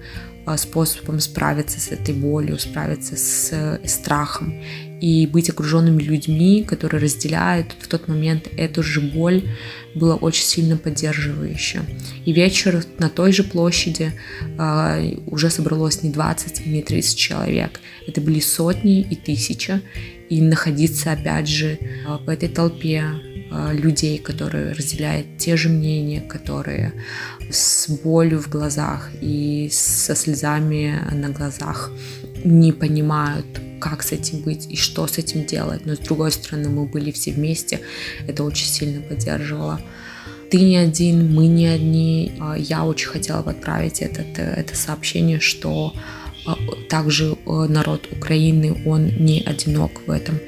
способом 0.58 1.20
справиться 1.20 1.80
с 1.80 1.90
этой 1.90 2.14
болью, 2.14 2.58
справиться 2.60 3.16
с 3.16 3.50
э, 3.52 3.88
страхом 3.88 4.62
и 5.00 5.28
быть 5.28 5.50
окруженными 5.50 6.02
людьми, 6.02 6.64
которые 6.64 7.02
разделяют 7.02 7.76
в 7.80 7.88
тот 7.88 8.08
момент 8.08 8.48
эту 8.58 8.84
же 8.84 9.02
боль, 9.02 9.50
было 9.96 10.16
очень 10.16 10.46
сильно 10.46 10.78
поддерживающе. 10.78 11.82
И 12.26 12.34
вечер 12.34 12.84
на 13.00 13.10
той 13.10 13.32
же 13.32 13.44
площади 13.44 14.14
э, 14.42 15.16
уже 15.28 15.50
собралось 15.50 16.04
не 16.04 16.12
20, 16.12 16.66
не 16.66 16.82
30 16.82 17.18
человек. 17.18 17.80
Это 18.08 18.22
были 18.22 18.40
сотни 18.40 19.02
и 19.02 19.16
тысячи. 19.16 19.82
И 20.30 20.42
находиться, 20.42 21.12
опять 21.12 21.48
же, 21.48 21.78
в 22.26 22.30
этой 22.30 22.48
толпе 22.48 23.04
людей, 23.74 24.18
которые 24.18 24.72
разделяют 24.72 25.38
те 25.38 25.58
же 25.58 25.68
мнения, 25.68 26.22
которые 26.22 26.94
с 27.52 27.90
болью 27.90 28.40
в 28.40 28.50
глазах 28.50 29.10
и 29.22 29.70
со 29.72 30.16
слезами 30.16 31.00
на 31.12 31.30
глазах 31.30 31.92
не 32.44 32.72
понимают, 32.72 33.46
как 33.80 34.04
с 34.04 34.12
этим 34.12 34.42
быть 34.42 34.68
и 34.70 34.76
что 34.76 35.08
с 35.08 35.18
этим 35.18 35.46
делать. 35.46 35.86
Но 35.86 35.96
с 35.96 36.00
другой 36.00 36.32
стороны, 36.32 36.70
мы 36.70 36.86
были 36.86 37.12
все 37.12 37.32
вместе, 37.32 37.82
это 38.28 38.44
очень 38.44 38.68
сильно 38.68 39.02
поддерживало. 39.02 39.82
Ты 40.50 40.60
не 40.60 40.78
один, 40.78 41.34
мы 41.34 41.48
не 41.48 41.68
одни. 41.68 42.34
А, 42.40 42.58
я 42.58 42.84
очень 42.84 43.08
хотела 43.08 43.42
бы 43.42 43.52
отправить 43.52 44.02
этот, 44.02 44.38
это 44.38 44.76
сообщение, 44.76 45.40
что 45.40 45.94
а, 46.46 46.58
также 46.90 47.38
э, 47.46 47.66
народ 47.70 48.08
Украины, 48.12 48.84
он 48.86 49.12
не 49.18 49.42
одинок 49.42 49.92
в 50.06 50.12
этом. 50.12 50.40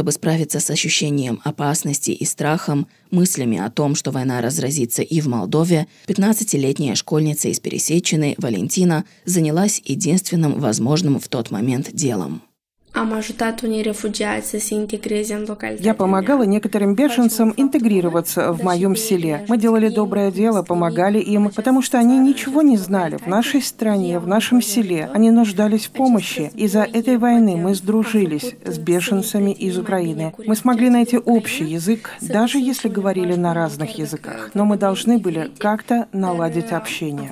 Чтобы 0.00 0.12
справиться 0.12 0.60
с 0.60 0.70
ощущением 0.70 1.42
опасности 1.44 2.10
и 2.10 2.24
страхом, 2.24 2.86
мыслями 3.10 3.58
о 3.58 3.68
том, 3.68 3.94
что 3.94 4.12
война 4.12 4.40
разразится 4.40 5.02
и 5.02 5.20
в 5.20 5.26
Молдове, 5.26 5.88
15-летняя 6.06 6.94
школьница 6.94 7.48
из 7.48 7.60
Пересечины 7.60 8.34
Валентина 8.38 9.04
занялась 9.26 9.82
единственным 9.84 10.58
возможным 10.58 11.20
в 11.20 11.28
тот 11.28 11.50
момент 11.50 11.92
делом– 11.92 12.40
Am 12.92 13.12
ajutat 13.12 13.60
unii 13.60 13.82
refugiați 13.82 14.48
să 14.48 14.58
se 14.58 14.74
integreze 14.74 15.34
în 15.34 15.44
Я 15.80 15.94
помогала 15.94 16.44
некоторым 16.44 16.94
беженцам 16.94 17.52
интегрироваться 17.56 18.52
в 18.52 18.62
моем 18.62 18.94
селе. 18.96 19.44
Мы 19.48 19.56
делали 19.58 19.88
доброе 19.88 20.30
дело, 20.30 20.62
помогали 20.62 21.18
им, 21.18 21.50
потому 21.50 21.82
что 21.82 21.98
они 21.98 22.18
ничего 22.18 22.62
не 22.62 22.76
знали 22.76 23.16
в 23.16 23.26
нашей 23.26 23.62
стране, 23.62 24.18
в 24.18 24.26
нашем 24.26 24.60
селе. 24.60 25.08
Они 25.14 25.30
нуждались 25.30 25.86
в 25.86 25.90
помощи. 25.90 26.50
Из-за 26.54 26.82
этой 26.82 27.16
войны 27.16 27.56
мы 27.56 27.74
сдружились 27.74 28.54
с 28.64 28.78
беженцами 28.78 29.52
из 29.52 29.78
Украины. 29.78 30.34
Мы 30.46 30.56
смогли 30.56 30.90
найти 30.90 31.16
общий 31.18 31.64
язык, 31.64 32.10
даже 32.20 32.58
если 32.58 32.88
говорили 32.88 33.34
на 33.34 33.54
разных 33.54 33.98
языках. 33.98 34.50
Но 34.54 34.64
мы 34.64 34.76
должны 34.76 35.18
были 35.18 35.50
как-то 35.58 36.08
наладить 36.12 36.72
общение. 36.72 37.30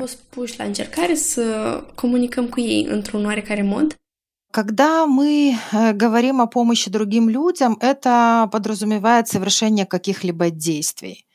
Когда 4.51 5.07
мы 5.07 5.59
э, 5.73 5.93
говорим 5.93 6.41
о 6.41 6.47
помощи 6.47 6.91
другим 6.91 7.29
людям, 7.29 7.77
это 7.81 8.49
подразумевает 8.51 9.29
совершение 9.29 9.85
каких-либо 9.85 10.51
действий. 10.51 11.27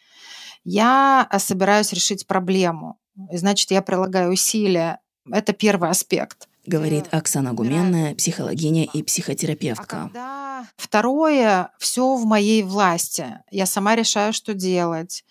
Я 0.63 1.29
собираюсь 1.37 1.93
решить 1.93 2.25
проблему, 2.25 2.97
и 3.31 3.37
значит, 3.37 3.69
я 3.71 3.81
прилагаю 3.81 4.31
усилия. 4.31 4.99
Это 5.29 5.53
первый 5.53 5.89
аспект. 5.89 6.47
говорит 6.65 7.05
Оксана 7.11 7.53
Гуменная, 7.53 8.15
психологиня 8.15 8.85
и 8.85 9.03
психотерапевтка. 9.03 10.09
А 10.15 10.63
второе, 10.77 11.69
все 11.77 12.15
в 12.15 12.25
моей 12.25 12.63
власти. 12.63 13.39
Я 13.51 13.65
сама 13.65 13.95
решаю, 13.95 14.33
что 14.33 14.53
делать 14.53 15.23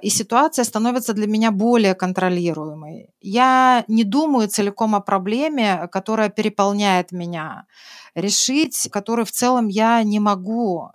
и 0.00 0.08
ситуация 0.08 0.64
становится 0.64 1.12
для 1.12 1.26
меня 1.26 1.50
более 1.50 1.94
контролируемой. 1.94 3.10
Я 3.20 3.84
не 3.88 4.04
думаю 4.04 4.48
целиком 4.48 4.94
о 4.94 5.00
проблеме, 5.00 5.88
которая 5.92 6.30
переполняет 6.30 7.12
меня, 7.12 7.66
решить, 8.14 8.88
которую 8.90 9.26
в 9.26 9.32
целом 9.32 9.68
я 9.68 10.02
не 10.02 10.18
могу 10.18 10.90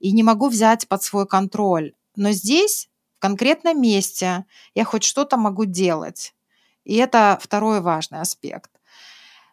и 0.00 0.12
не 0.12 0.22
могу 0.22 0.48
взять 0.48 0.88
под 0.88 1.02
свой 1.02 1.26
контроль. 1.26 1.92
Но 2.16 2.32
здесь, 2.32 2.88
в 3.18 3.22
конкретном 3.22 3.80
месте, 3.80 4.44
я 4.74 4.84
хоть 4.84 5.04
что-то 5.04 5.36
могу 5.36 5.64
делать. 5.64 6.34
И 6.84 6.96
это 6.96 7.38
второй 7.40 7.80
важный 7.80 8.20
аспект. 8.20 8.70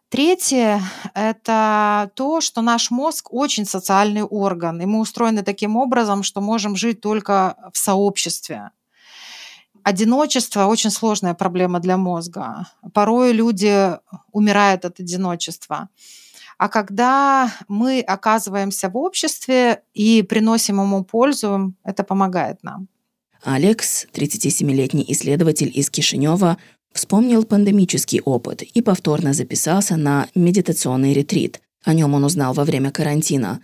Третье– 0.09 0.81
это 1.13 2.09
то, 2.15 2.41
что 2.41 2.63
наш 2.63 2.89
мозг 2.89 3.31
очень 3.31 3.65
социальный 3.65 4.23
орган, 4.23 4.81
и 4.81 4.87
мы 4.87 5.01
устроены 5.01 5.43
таким 5.43 5.77
образом, 5.77 6.23
что 6.23 6.41
можем 6.41 6.75
жить 6.75 6.99
только 6.99 7.55
в 7.71 7.77
сообществе. 7.77 8.71
Одиночество 9.89 10.67
очень 10.67 10.91
сложная 10.91 11.33
проблема 11.33 11.79
для 11.79 11.97
мозга. 11.97 12.67
Порой 12.93 13.33
люди 13.33 13.97
умирают 14.31 14.85
от 14.85 14.99
одиночества. 14.99 15.89
А 16.59 16.69
когда 16.69 17.51
мы 17.67 18.01
оказываемся 18.01 18.89
в 18.89 18.97
обществе 18.97 19.81
и 19.95 20.21
приносим 20.21 20.79
ему 20.79 21.03
пользу, 21.03 21.73
это 21.83 22.03
помогает 22.03 22.61
нам. 22.61 22.87
Алекс, 23.43 24.05
37-летний 24.13 25.05
исследователь 25.07 25.71
из 25.73 25.89
Кишинева, 25.89 26.57
вспомнил 26.93 27.43
пандемический 27.43 28.21
опыт 28.21 28.61
и 28.61 28.83
повторно 28.83 29.33
записался 29.33 29.97
на 29.97 30.27
медитационный 30.35 31.13
ретрит. 31.13 31.61
О 31.83 31.95
нем 31.95 32.13
он 32.13 32.23
узнал 32.25 32.53
во 32.53 32.63
время 32.63 32.91
карантина. 32.91 33.59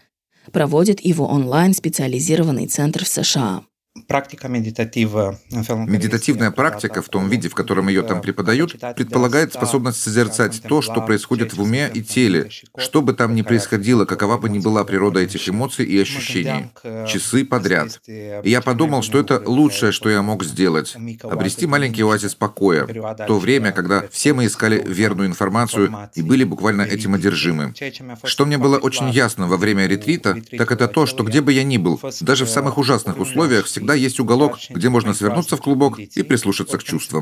Проводит 0.52 1.02
его 1.02 1.28
онлайн 1.28 1.76
специализированный 1.76 2.66
центр 2.66 3.06
в 3.06 3.10
США. 3.10 3.62
Практика 4.08 4.48
медитатива. 4.48 5.40
Медитативная 5.52 6.52
практика, 6.52 7.02
в 7.02 7.10
том 7.10 7.30
виде, 7.30 7.50
в 7.50 7.56
котором 7.56 7.88
ее 7.88 8.04
там 8.04 8.22
преподают, 8.22 8.76
предполагает 8.96 9.54
способность 9.54 10.02
созерцать 10.02 10.62
то, 10.62 10.82
что 10.82 11.02
происходит 11.02 11.54
в 11.54 11.62
уме 11.62 11.90
и 11.94 12.04
теле, 12.04 12.50
что 12.78 13.02
бы 13.02 13.14
там 13.14 13.34
ни 13.34 13.42
происходило, 13.42 14.06
какова 14.06 14.38
бы 14.38 14.50
ни 14.50 14.60
была 14.60 14.84
природа 14.84 15.22
этих 15.22 15.48
эмоций 15.50 15.86
и 15.86 16.00
ощущений. 16.00 16.72
Часы 17.08 17.46
подряд. 17.46 18.00
И 18.08 18.50
я 18.50 18.62
подумал, 18.62 19.02
что 19.02 19.20
это 19.20 19.42
лучшее, 19.46 19.92
что 19.92 20.10
я 20.10 20.22
мог 20.22 20.44
сделать. 20.44 20.96
Обрести 21.24 21.66
маленький 21.66 22.04
оазис 22.04 22.36
покоя. 22.36 22.86
То 23.28 23.40
время, 23.40 23.72
когда 23.72 24.08
все 24.12 24.34
мы 24.34 24.46
искали 24.46 24.84
верную 24.86 25.30
информацию 25.30 26.10
и 26.14 26.22
были 26.22 26.44
буквально 26.44 26.84
этим 26.84 27.16
одержимы. 27.16 27.74
Что 28.24 28.46
мне 28.46 28.58
было 28.58 28.78
очень 28.78 29.10
ясно 29.10 29.48
во 29.48 29.58
время 29.58 29.88
ретрита, 29.88 30.38
так 30.58 30.72
это 30.72 30.88
то, 30.88 31.06
что 31.06 31.24
где 31.24 31.42
бы 31.42 31.54
я 31.54 31.64
ни 31.64 31.78
был, 31.78 32.00
даже 32.22 32.46
в 32.46 32.50
самых 32.50 32.78
ужасных 32.78 33.18
условиях, 33.18 33.66
всегда 33.66 33.86
всегда 33.86 33.94
есть 33.96 34.20
уголок, 34.20 34.58
где 34.70 34.90
можно 34.90 35.14
свернуться 35.14 35.58
в 35.58 35.62
клубок 35.62 36.00
и 36.00 36.24
прислушаться 36.24 36.78
к 36.78 36.84
чувствам. 36.84 37.22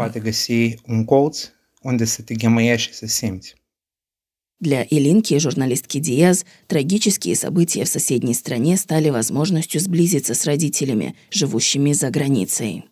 Для 4.59 4.83
Илинки, 4.83 5.37
журналистки 5.39 5.97
Диаз, 5.97 6.45
трагические 6.67 7.35
события 7.35 7.83
в 7.83 7.89
соседней 7.89 8.33
стране 8.33 8.77
стали 8.77 9.09
возможностью 9.09 9.81
сблизиться 9.81 10.33
с 10.33 10.45
родителями, 10.45 11.15
живущими 11.31 11.91
за 11.91 12.09
границей. 12.09 12.85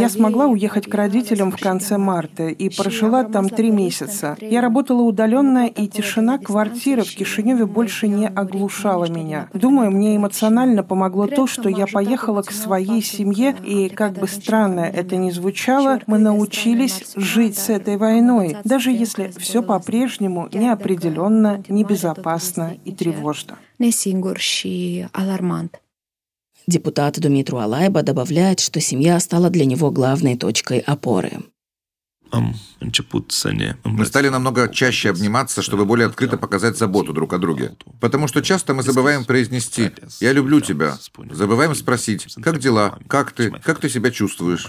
Я 0.00 0.08
смогла 0.08 0.46
уехать 0.46 0.88
к 0.88 0.94
родителям 0.94 1.52
в 1.52 1.56
конце 1.56 1.98
марта 1.98 2.48
и 2.48 2.68
прожила 2.68 3.22
там 3.24 3.48
три 3.48 3.70
месяца. 3.70 4.36
Я 4.40 4.60
работала 4.60 5.02
удаленно, 5.02 5.66
и 5.66 5.86
тишина 5.86 6.38
квартиры 6.38 7.02
в 7.02 7.14
Кишиневе 7.14 7.66
больше 7.66 8.08
не 8.08 8.26
оглушала 8.26 9.08
меня. 9.08 9.48
Думаю, 9.52 9.92
мне 9.92 10.16
эмоционально 10.16 10.82
помогло 10.82 11.26
то, 11.28 11.46
что 11.46 11.68
я 11.68 11.86
поехала 11.86 12.42
к 12.42 12.50
своей 12.50 13.02
семье, 13.02 13.56
и, 13.64 13.88
как 13.88 14.14
бы 14.14 14.26
странно 14.26 14.80
это 14.80 15.16
ни 15.16 15.30
звучало, 15.30 16.00
мы 16.06 16.18
научились 16.18 17.12
жить 17.14 17.56
с 17.56 17.68
этой 17.70 17.96
войной, 17.96 18.56
даже 18.64 18.90
если 18.90 19.32
все 19.38 19.62
по-прежнему 19.62 20.48
неопределенно, 20.52 21.62
небезопасно 21.68 22.76
и 22.84 22.92
тревожно. 22.92 23.58
Депутат 26.66 27.20
Думитру 27.20 27.58
Алайба 27.58 28.02
добавляет, 28.02 28.60
что 28.60 28.80
семья 28.80 29.20
стала 29.20 29.50
для 29.50 29.66
него 29.66 29.90
главной 29.90 30.36
точкой 30.36 30.78
опоры. 30.78 31.42
Мы 33.84 34.06
стали 34.06 34.28
намного 34.28 34.68
чаще 34.68 35.10
обниматься, 35.10 35.62
чтобы 35.62 35.84
более 35.84 36.06
открыто 36.06 36.36
показать 36.36 36.76
заботу 36.76 37.12
друг 37.12 37.32
о 37.32 37.38
друге. 37.38 37.76
Потому 38.00 38.26
что 38.28 38.42
часто 38.42 38.74
мы 38.74 38.82
забываем 38.82 39.24
произнести 39.24 39.92
«я 40.20 40.32
люблю 40.32 40.60
тебя», 40.60 40.98
забываем 41.30 41.74
спросить 41.74 42.26
«как 42.42 42.58
дела?», 42.58 42.98
«как 43.08 43.32
ты?», 43.32 43.50
«как 43.50 43.78
ты 43.78 43.88
себя 43.88 44.10
чувствуешь?». 44.10 44.68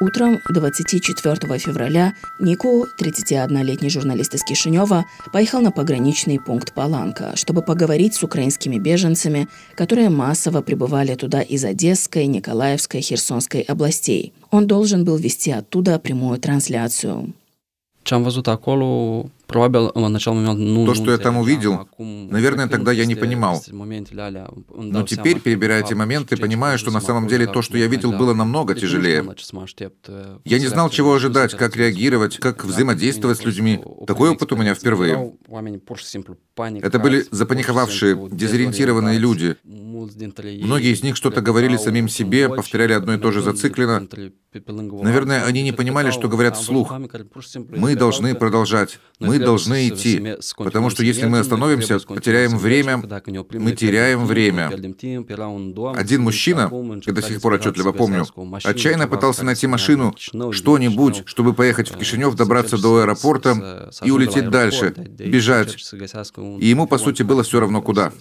Утром 0.00 0.38
24 0.48 1.58
февраля 1.58 2.14
Нику, 2.38 2.86
31-летний 3.00 3.90
журналист 3.90 4.32
из 4.32 4.44
Кишинева, 4.44 5.04
поехал 5.32 5.60
на 5.60 5.72
пограничный 5.72 6.38
пункт 6.38 6.72
Паланка, 6.72 7.34
чтобы 7.34 7.62
поговорить 7.62 8.14
с 8.14 8.22
украинскими 8.22 8.78
беженцами, 8.78 9.48
которые 9.74 10.08
массово 10.08 10.62
прибывали 10.62 11.16
туда 11.16 11.42
из 11.42 11.64
Одесской, 11.64 12.26
Николаевской, 12.26 13.00
Херсонской 13.00 13.62
областей. 13.62 14.32
Он 14.52 14.68
должен 14.68 15.04
был 15.04 15.16
вести 15.16 15.50
оттуда 15.50 15.98
прямую 15.98 16.38
трансляцию. 16.38 17.34
То, 19.48 20.94
что 20.94 21.10
я 21.10 21.18
там 21.18 21.38
увидел, 21.38 21.88
наверное, 21.98 22.68
тогда 22.68 22.92
я 22.92 23.06
не 23.06 23.14
понимал. 23.14 23.62
Но 23.70 25.02
теперь, 25.04 25.40
перебирая 25.40 25.82
эти 25.82 25.94
моменты, 25.94 26.36
понимаю, 26.36 26.78
что 26.78 26.90
на 26.90 27.00
самом 27.00 27.28
деле 27.28 27.46
то, 27.46 27.62
что 27.62 27.78
я 27.78 27.86
видел, 27.86 28.12
было 28.12 28.34
намного 28.34 28.74
тяжелее. 28.74 29.24
Я 30.44 30.58
не 30.58 30.66
знал, 30.66 30.90
чего 30.90 31.14
ожидать, 31.14 31.54
как 31.54 31.76
реагировать, 31.76 32.36
как 32.38 32.64
взаимодействовать 32.64 33.38
с 33.38 33.44
людьми. 33.44 33.80
Такой 34.06 34.30
опыт 34.30 34.52
у 34.52 34.56
меня 34.56 34.74
впервые. 34.74 35.32
Это 36.82 36.98
были 36.98 37.24
запаниковавшие, 37.30 38.28
дезориентированные 38.30 39.18
люди. 39.18 39.56
Многие 39.64 40.92
из 40.92 41.02
них 41.02 41.16
что-то 41.16 41.40
говорили 41.40 41.76
самим 41.76 42.08
себе, 42.08 42.48
повторяли 42.48 42.92
одно 42.92 43.14
и 43.14 43.18
то 43.18 43.32
же 43.32 43.40
зацикленно. 43.40 44.06
Наверное, 45.02 45.44
они 45.44 45.62
не 45.62 45.72
понимали, 45.72 46.10
что 46.10 46.28
говорят 46.28 46.56
вслух. 46.56 46.92
Мы 47.70 47.96
должны 47.96 48.34
продолжать. 48.34 48.98
Мы 49.20 49.37
должны 49.38 49.88
идти, 49.88 50.36
потому 50.56 50.90
что 50.90 51.04
если 51.04 51.26
мы 51.26 51.38
остановимся, 51.38 51.98
потеряем 52.00 52.58
время, 52.58 53.02
мы 53.52 53.72
теряем 53.72 54.26
время. 54.26 54.70
Один 55.96 56.22
мужчина, 56.22 56.70
я 57.06 57.12
до 57.12 57.22
сих 57.22 57.40
пор 57.40 57.54
отчетливо 57.54 57.92
помню, 57.92 58.26
отчаянно 58.64 59.06
пытался 59.06 59.44
найти 59.44 59.66
машину, 59.66 60.14
что-нибудь, 60.52 61.22
чтобы 61.26 61.54
поехать 61.54 61.90
в 61.90 61.96
Кишинев, 61.96 62.34
добраться 62.34 62.80
до 62.80 63.02
аэропорта 63.02 63.90
и 64.02 64.10
улететь 64.10 64.50
дальше, 64.50 64.94
бежать. 65.18 65.76
И 66.58 66.66
ему, 66.66 66.86
по 66.86 66.98
сути, 66.98 67.22
было 67.22 67.42
все 67.42 67.60
равно 67.60 67.82
куда. 67.82 68.12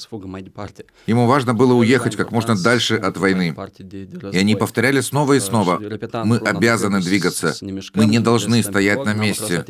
Ему 1.07 1.27
важно 1.27 1.53
было 1.53 1.73
уехать 1.73 2.15
как 2.15 2.31
можно 2.31 2.55
дальше 2.55 2.95
от 2.95 3.17
войны. 3.17 3.55
И 4.31 4.37
они 4.37 4.55
повторяли 4.55 5.01
снова 5.01 5.33
и 5.33 5.39
снова, 5.39 5.81
мы 6.23 6.37
обязаны 6.37 7.01
двигаться, 7.01 7.55
мы 7.93 8.05
не 8.05 8.19
должны 8.19 8.63
стоять 8.63 9.03
на 9.05 9.13
месте. 9.13 9.65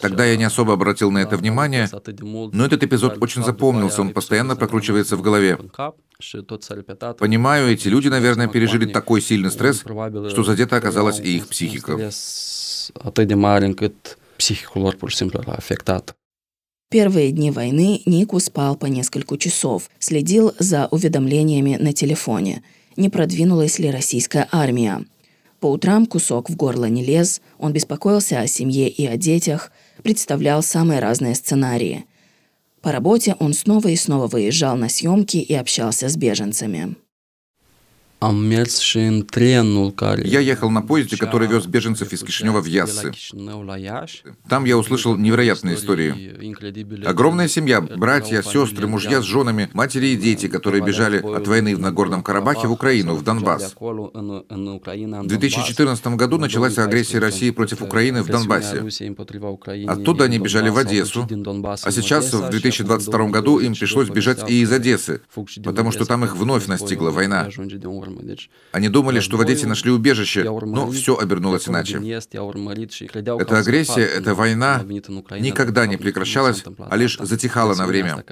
Тогда 0.00 0.24
я 0.24 0.36
не 0.36 0.44
особо 0.44 0.55
обратил 0.62 1.10
на 1.10 1.18
это 1.18 1.36
внимание, 1.36 1.88
но 2.52 2.64
этот 2.64 2.82
эпизод 2.82 3.18
очень 3.20 3.44
запомнился, 3.44 4.00
он 4.00 4.12
постоянно 4.12 4.56
прокручивается 4.56 5.16
в 5.16 5.22
голове. 5.22 5.58
Понимаю, 7.18 7.72
эти 7.72 7.88
люди, 7.88 8.08
наверное, 8.08 8.48
пережили 8.48 8.86
такой 8.86 9.20
сильный 9.20 9.50
стресс, 9.50 9.80
что 9.80 10.42
задета 10.44 10.76
оказалась 10.76 11.20
и 11.20 11.36
их 11.36 11.48
психика. 11.48 12.10
Первые 16.88 17.32
дни 17.32 17.50
войны 17.50 18.00
Нику 18.06 18.38
спал 18.38 18.76
по 18.76 18.86
несколько 18.86 19.36
часов, 19.36 19.90
следил 19.98 20.54
за 20.60 20.86
уведомлениями 20.92 21.76
на 21.80 21.92
телефоне, 21.92 22.62
не 22.96 23.08
продвинулась 23.08 23.80
ли 23.80 23.90
российская 23.90 24.48
армия. 24.52 25.04
По 25.58 25.66
утрам 25.66 26.06
кусок 26.06 26.48
в 26.48 26.54
горло 26.54 26.84
не 26.84 27.04
лез, 27.04 27.40
он 27.58 27.72
беспокоился 27.72 28.40
о 28.40 28.46
семье 28.46 28.88
и 28.88 29.06
о 29.06 29.16
детях– 29.16 29.72
представлял 30.06 30.62
самые 30.62 31.00
разные 31.00 31.34
сценарии. 31.34 32.04
По 32.80 32.92
работе 32.92 33.34
он 33.40 33.52
снова 33.54 33.88
и 33.88 33.96
снова 33.96 34.28
выезжал 34.28 34.76
на 34.76 34.88
съемки 34.88 35.38
и 35.38 35.52
общался 35.52 36.08
с 36.08 36.16
беженцами. 36.16 36.94
Я 40.24 40.40
ехал 40.40 40.70
на 40.70 40.80
поезде, 40.80 41.18
который 41.18 41.48
вез 41.48 41.66
беженцев 41.66 42.12
из 42.14 42.22
Кишинева 42.22 42.62
в 42.62 42.66
Яссы. 42.66 43.12
Там 44.48 44.64
я 44.64 44.78
услышал 44.78 45.16
невероятные 45.16 45.74
истории. 45.76 47.04
Огромная 47.06 47.46
семья, 47.46 47.82
братья, 47.82 48.40
сестры, 48.42 48.86
мужья 48.86 49.20
с 49.20 49.24
женами, 49.24 49.68
матери 49.74 50.06
и 50.08 50.16
дети, 50.16 50.48
которые 50.48 50.82
бежали 50.82 51.18
от 51.18 51.46
войны 51.46 51.76
в 51.76 51.80
Нагорном 51.80 52.22
Карабахе 52.22 52.68
в 52.68 52.72
Украину, 52.72 53.16
в 53.16 53.22
Донбасс. 53.22 53.74
В 53.78 55.26
2014 55.26 56.06
году 56.08 56.38
началась 56.38 56.78
агрессия 56.78 57.18
России 57.18 57.50
против 57.50 57.82
Украины 57.82 58.22
в 58.22 58.28
Донбассе. 58.28 58.82
Оттуда 59.86 60.24
они 60.24 60.38
бежали 60.38 60.70
в 60.70 60.78
Одессу, 60.78 61.28
а 61.82 61.90
сейчас, 61.90 62.32
в 62.32 62.48
2022 62.48 63.28
году, 63.28 63.58
им 63.58 63.74
пришлось 63.74 64.08
бежать 64.08 64.48
и 64.50 64.62
из 64.62 64.72
Одессы, 64.72 65.20
потому 65.62 65.92
что 65.92 66.06
там 66.06 66.24
их 66.24 66.34
вновь 66.34 66.66
настигла 66.66 67.10
война. 67.10 67.50
Они 68.72 68.88
думали, 68.88 69.20
что 69.20 69.36
в 69.36 69.40
Одессе 69.40 69.66
нашли 69.66 69.90
убежище, 69.90 70.44
но 70.44 70.90
все 70.90 71.16
обернулось 71.16 71.68
иначе. 71.68 71.96
Эта 71.96 73.58
агрессия, 73.58 74.02
эта 74.02 74.34
война 74.34 74.82
никогда 74.84 75.86
не 75.86 75.96
прекращалась, 75.96 76.64
а 76.78 76.96
лишь 76.96 77.18
затихала 77.18 77.74
на 77.74 77.86
время. 77.86 78.24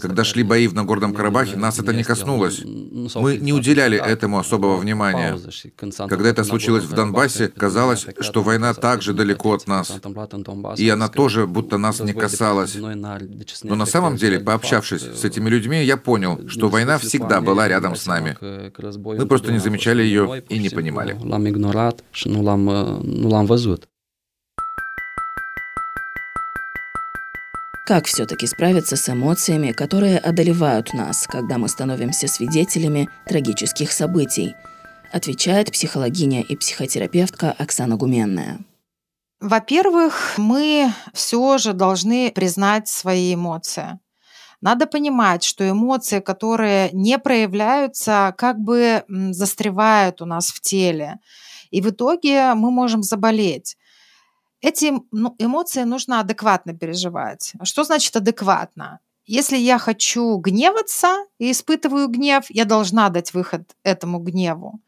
Когда 0.00 0.24
шли 0.24 0.42
бои 0.42 0.66
в 0.66 0.74
Нагорном 0.74 1.14
Карабахе, 1.14 1.56
нас 1.56 1.78
это 1.78 1.92
не 1.92 2.04
коснулось. 2.04 2.62
Мы 2.64 3.36
не 3.38 3.52
уделяли 3.52 3.98
этому 3.98 4.38
особого 4.38 4.76
внимания. 4.76 5.38
Когда 6.08 6.28
это 6.28 6.44
случилось 6.44 6.84
в 6.84 6.92
Донбассе, 6.92 7.48
казалось, 7.48 8.06
что 8.20 8.42
война 8.42 8.74
также 8.74 9.12
далеко 9.12 9.54
от 9.54 9.66
нас. 9.66 10.00
И 10.76 10.88
она 10.88 11.08
тоже 11.08 11.46
будто 11.46 11.78
нас 11.78 12.00
не 12.00 12.12
касалась. 12.12 12.74
Но 12.74 13.74
на 13.74 13.86
самом 13.86 14.16
деле, 14.16 14.40
пообщавшись 14.40 15.02
с 15.02 15.24
этими 15.24 15.48
людьми, 15.48 15.84
я 15.84 15.96
понял, 15.96 16.48
что 16.48 16.68
война 16.68 16.98
всегда 16.98 17.40
была 17.40 17.68
рядом 17.68 17.96
с 17.96 18.06
нами. 18.06 18.36
Мы 18.78 19.26
просто 19.26 19.52
не 19.52 19.58
замечали 19.58 20.02
ее 20.02 20.42
и 20.48 20.58
не 20.58 20.68
понимали. 20.68 21.18
Как 27.86 28.06
все-таки 28.06 28.46
справиться 28.46 28.96
с 28.96 29.10
эмоциями, 29.10 29.72
которые 29.72 30.18
одолевают 30.18 30.94
нас, 30.94 31.26
когда 31.26 31.58
мы 31.58 31.68
становимся 31.68 32.28
свидетелями 32.28 33.10
трагических 33.26 33.92
событий? 33.92 34.54
Отвечает 35.12 35.70
психологиня 35.70 36.42
и 36.42 36.56
психотерапевтка 36.56 37.52
Оксана 37.52 37.96
Гуменная. 37.96 38.60
Во-первых, 39.40 40.38
мы 40.38 40.90
все 41.12 41.58
же 41.58 41.74
должны 41.74 42.32
признать 42.34 42.88
свои 42.88 43.34
эмоции. 43.34 43.98
Надо 44.64 44.86
понимать, 44.86 45.44
что 45.44 45.68
эмоции, 45.68 46.20
которые 46.20 46.88
не 46.92 47.18
проявляются, 47.18 48.34
как 48.38 48.58
бы 48.58 49.04
застревают 49.08 50.22
у 50.22 50.24
нас 50.24 50.46
в 50.46 50.62
теле. 50.62 51.18
И 51.70 51.82
в 51.82 51.90
итоге 51.90 52.54
мы 52.54 52.70
можем 52.70 53.02
заболеть. 53.02 53.76
Эти 54.62 54.94
ну, 55.12 55.34
эмоции 55.38 55.82
нужно 55.82 56.20
адекватно 56.20 56.72
переживать. 56.72 57.52
Что 57.62 57.84
значит 57.84 58.16
адекватно? 58.16 59.00
Если 59.26 59.58
я 59.58 59.76
хочу 59.76 60.38
гневаться 60.38 61.26
и 61.38 61.50
испытываю 61.50 62.08
гнев, 62.08 62.46
я 62.48 62.64
должна 62.64 63.10
дать 63.10 63.34
выход 63.34 63.76
этому 63.82 64.18
гневу. 64.18 64.80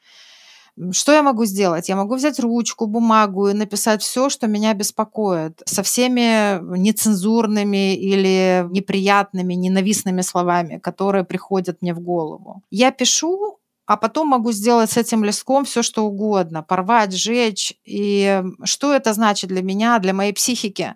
Что 0.93 1.13
я 1.13 1.23
могу 1.23 1.47
сделать? 1.47 1.89
Я 1.89 1.97
могу 1.97 2.17
взять 2.17 2.39
ручку, 2.39 2.87
бумагу 2.87 3.49
и 3.49 3.55
написать 3.55 4.03
все, 4.03 4.29
что 4.29 4.47
меня 4.47 4.75
беспокоит, 4.75 5.63
со 5.65 5.83
всеми 5.83 6.61
нецензурными 6.77 7.97
или 7.97 8.67
неприятными, 8.71 9.55
ненавистными 9.55 10.21
словами, 10.21 10.79
которые 10.79 11.25
приходят 11.25 11.81
мне 11.81 11.95
в 11.95 12.01
голову. 12.01 12.63
Я 12.71 12.91
пишу, 12.91 13.59
а 13.87 13.97
потом 13.97 14.29
могу 14.29 14.53
сделать 14.53 14.91
с 14.91 14.99
этим 14.99 15.25
листком 15.25 15.65
все, 15.65 15.83
что 15.83 16.05
угодно, 16.05 16.63
порвать, 16.63 17.15
сжечь. 17.15 17.73
И 17.85 18.43
что 18.65 18.93
это 18.93 19.15
значит 19.15 19.49
для 19.49 19.63
меня, 19.63 19.99
для 19.99 20.13
моей 20.13 20.35
психики? 20.35 20.95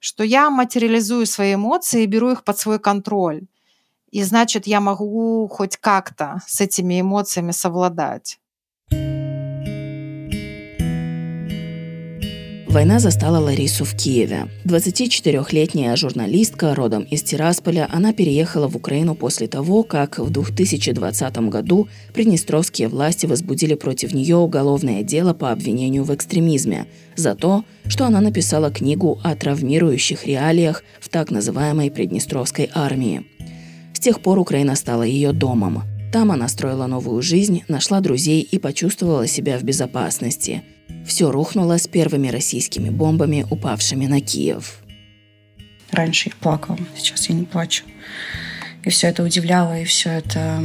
Что 0.00 0.24
я 0.24 0.50
материализую 0.50 1.26
свои 1.26 1.54
эмоции 1.54 2.02
и 2.02 2.06
беру 2.06 2.32
их 2.32 2.42
под 2.42 2.58
свой 2.58 2.80
контроль. 2.80 3.42
И 4.10 4.24
значит, 4.24 4.66
я 4.66 4.80
могу 4.80 5.46
хоть 5.48 5.76
как-то 5.76 6.42
с 6.48 6.60
этими 6.60 7.00
эмоциями 7.00 7.52
совладать. 7.52 8.39
Война 12.70 13.00
застала 13.00 13.38
Ларису 13.40 13.84
в 13.84 13.96
Киеве. 13.96 14.46
24-летняя 14.64 15.96
журналистка, 15.96 16.72
родом 16.76 17.02
из 17.02 17.20
Тирасполя, 17.24 17.88
она 17.90 18.12
переехала 18.12 18.68
в 18.68 18.76
Украину 18.76 19.16
после 19.16 19.48
того, 19.48 19.82
как 19.82 20.20
в 20.20 20.30
2020 20.30 21.36
году 21.48 21.88
приднестровские 22.14 22.86
власти 22.86 23.26
возбудили 23.26 23.74
против 23.74 24.14
нее 24.14 24.36
уголовное 24.36 25.02
дело 25.02 25.34
по 25.34 25.50
обвинению 25.50 26.04
в 26.04 26.14
экстремизме 26.14 26.86
за 27.16 27.34
то, 27.34 27.64
что 27.88 28.04
она 28.04 28.20
написала 28.20 28.70
книгу 28.70 29.20
о 29.24 29.34
травмирующих 29.34 30.24
реалиях 30.24 30.84
в 31.00 31.08
так 31.08 31.32
называемой 31.32 31.90
Приднестровской 31.90 32.70
армии. 32.72 33.26
С 33.94 33.98
тех 33.98 34.20
пор 34.20 34.38
Украина 34.38 34.76
стала 34.76 35.02
ее 35.02 35.32
домом. 35.32 35.82
Там 36.12 36.30
она 36.30 36.46
строила 36.46 36.86
новую 36.86 37.20
жизнь, 37.20 37.64
нашла 37.66 37.98
друзей 37.98 38.42
и 38.42 38.60
почувствовала 38.60 39.26
себя 39.26 39.58
в 39.58 39.64
безопасности– 39.64 40.62
все 41.10 41.32
рухнуло 41.32 41.76
с 41.76 41.88
первыми 41.88 42.28
российскими 42.28 42.88
бомбами, 42.88 43.44
упавшими 43.50 44.06
на 44.06 44.20
Киев. 44.20 44.78
Раньше 45.90 46.28
я 46.28 46.34
плакала, 46.40 46.78
сейчас 46.96 47.28
я 47.28 47.34
не 47.34 47.44
плачу. 47.44 47.82
И 48.84 48.90
все 48.90 49.08
это 49.08 49.24
удивляло, 49.24 49.78
и 49.78 49.84
все 49.84 50.10
это 50.10 50.62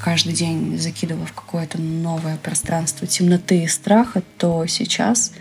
каждый 0.00 0.32
день 0.32 0.78
закидывало 0.78 1.26
в 1.26 1.34
какое-то 1.34 1.78
новое 1.78 2.38
пространство 2.38 3.06
темноты 3.06 3.64
и 3.64 3.68
страха, 3.68 4.22
то 4.38 4.66
сейчас 4.66 5.32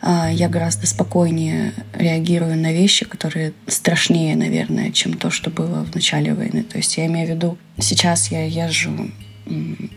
а, 0.00 0.30
я 0.30 0.48
гораздо 0.48 0.86
спокойнее 0.86 1.74
реагирую 1.92 2.56
на 2.56 2.72
вещи, 2.72 3.04
которые 3.04 3.54
страшнее, 3.66 4.36
наверное, 4.36 4.92
чем 4.92 5.14
то, 5.14 5.30
что 5.30 5.50
было 5.50 5.84
в 5.84 5.92
начале 5.92 6.32
войны. 6.32 6.62
То 6.62 6.78
есть 6.78 6.96
я 6.96 7.06
имею 7.06 7.26
в 7.26 7.30
виду, 7.30 7.58
сейчас 7.80 8.30
я 8.30 8.46
езжу 8.46 9.10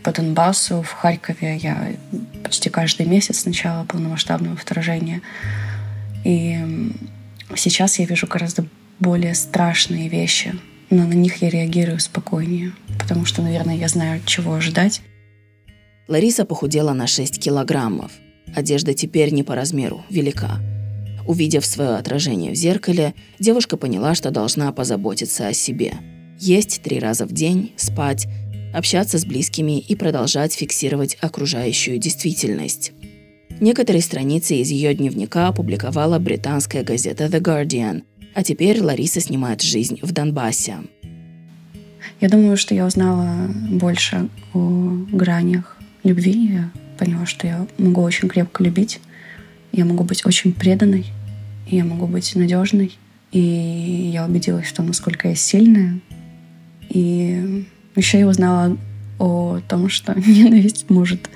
по 0.02 0.12
Донбассу, 0.12 0.82
в 0.82 0.92
Харькове 0.92 1.56
я 1.56 1.92
почти 2.42 2.70
каждый 2.70 3.06
месяц 3.06 3.40
с 3.40 3.44
начала 3.46 3.84
полномасштабного 3.84 4.56
вторжения. 4.56 5.22
И 6.24 6.92
сейчас 7.56 7.98
я 7.98 8.06
вижу 8.06 8.26
гораздо 8.26 8.66
более 8.98 9.34
страшные 9.34 10.08
вещи, 10.08 10.54
но 10.90 11.06
на 11.06 11.14
них 11.14 11.36
я 11.36 11.50
реагирую 11.50 12.00
спокойнее, 12.00 12.72
потому 12.98 13.24
что, 13.24 13.42
наверное, 13.42 13.76
я 13.76 13.88
знаю, 13.88 14.20
чего 14.26 14.54
ожидать. 14.54 15.00
Лариса 16.08 16.44
похудела 16.44 16.92
на 16.92 17.06
6 17.06 17.38
килограммов. 17.38 18.12
Одежда 18.54 18.94
теперь 18.94 19.32
не 19.32 19.42
по 19.42 19.54
размеру, 19.54 20.04
велика. 20.10 20.58
Увидев 21.26 21.66
свое 21.66 21.96
отражение 21.96 22.52
в 22.52 22.54
зеркале, 22.54 23.14
девушка 23.38 23.76
поняла, 23.76 24.14
что 24.14 24.30
должна 24.30 24.72
позаботиться 24.72 25.46
о 25.46 25.52
себе. 25.52 25.94
Есть 26.38 26.80
три 26.82 26.98
раза 26.98 27.26
в 27.26 27.32
день, 27.32 27.72
спать, 27.76 28.26
общаться 28.72 29.18
с 29.18 29.24
близкими 29.24 29.78
и 29.78 29.94
продолжать 29.94 30.54
фиксировать 30.54 31.16
окружающую 31.20 31.98
действительность. 31.98 32.92
Некоторые 33.60 34.02
страницы 34.02 34.56
из 34.56 34.70
ее 34.70 34.94
дневника 34.94 35.48
опубликовала 35.48 36.18
британская 36.18 36.84
газета 36.84 37.24
The 37.26 37.40
Guardian, 37.40 38.02
а 38.34 38.44
теперь 38.44 38.80
Лариса 38.80 39.20
снимает 39.20 39.62
жизнь 39.62 39.98
в 40.02 40.12
Донбассе. 40.12 40.76
Я 42.20 42.28
думаю, 42.28 42.56
что 42.56 42.74
я 42.74 42.86
узнала 42.86 43.48
больше 43.70 44.28
о 44.54 45.04
гранях 45.12 45.76
любви. 46.04 46.52
Я 46.52 46.70
поняла, 46.98 47.26
что 47.26 47.46
я 47.46 47.66
могу 47.78 48.02
очень 48.02 48.28
крепко 48.28 48.62
любить, 48.62 49.00
я 49.72 49.84
могу 49.84 50.04
быть 50.04 50.24
очень 50.26 50.52
преданной, 50.52 51.06
я 51.68 51.84
могу 51.84 52.06
быть 52.06 52.34
надежной. 52.34 52.92
И 53.30 53.40
я 54.12 54.24
убедилась, 54.24 54.66
что 54.66 54.82
насколько 54.82 55.28
я 55.28 55.34
сильная. 55.34 56.00
И 56.88 57.66
еще 57.98 58.20
я 58.20 58.26
узнала 58.26 58.76
о 59.18 59.60
том, 59.68 59.88
что 59.88 60.14
ненависть 60.26 60.88
может 60.88 61.28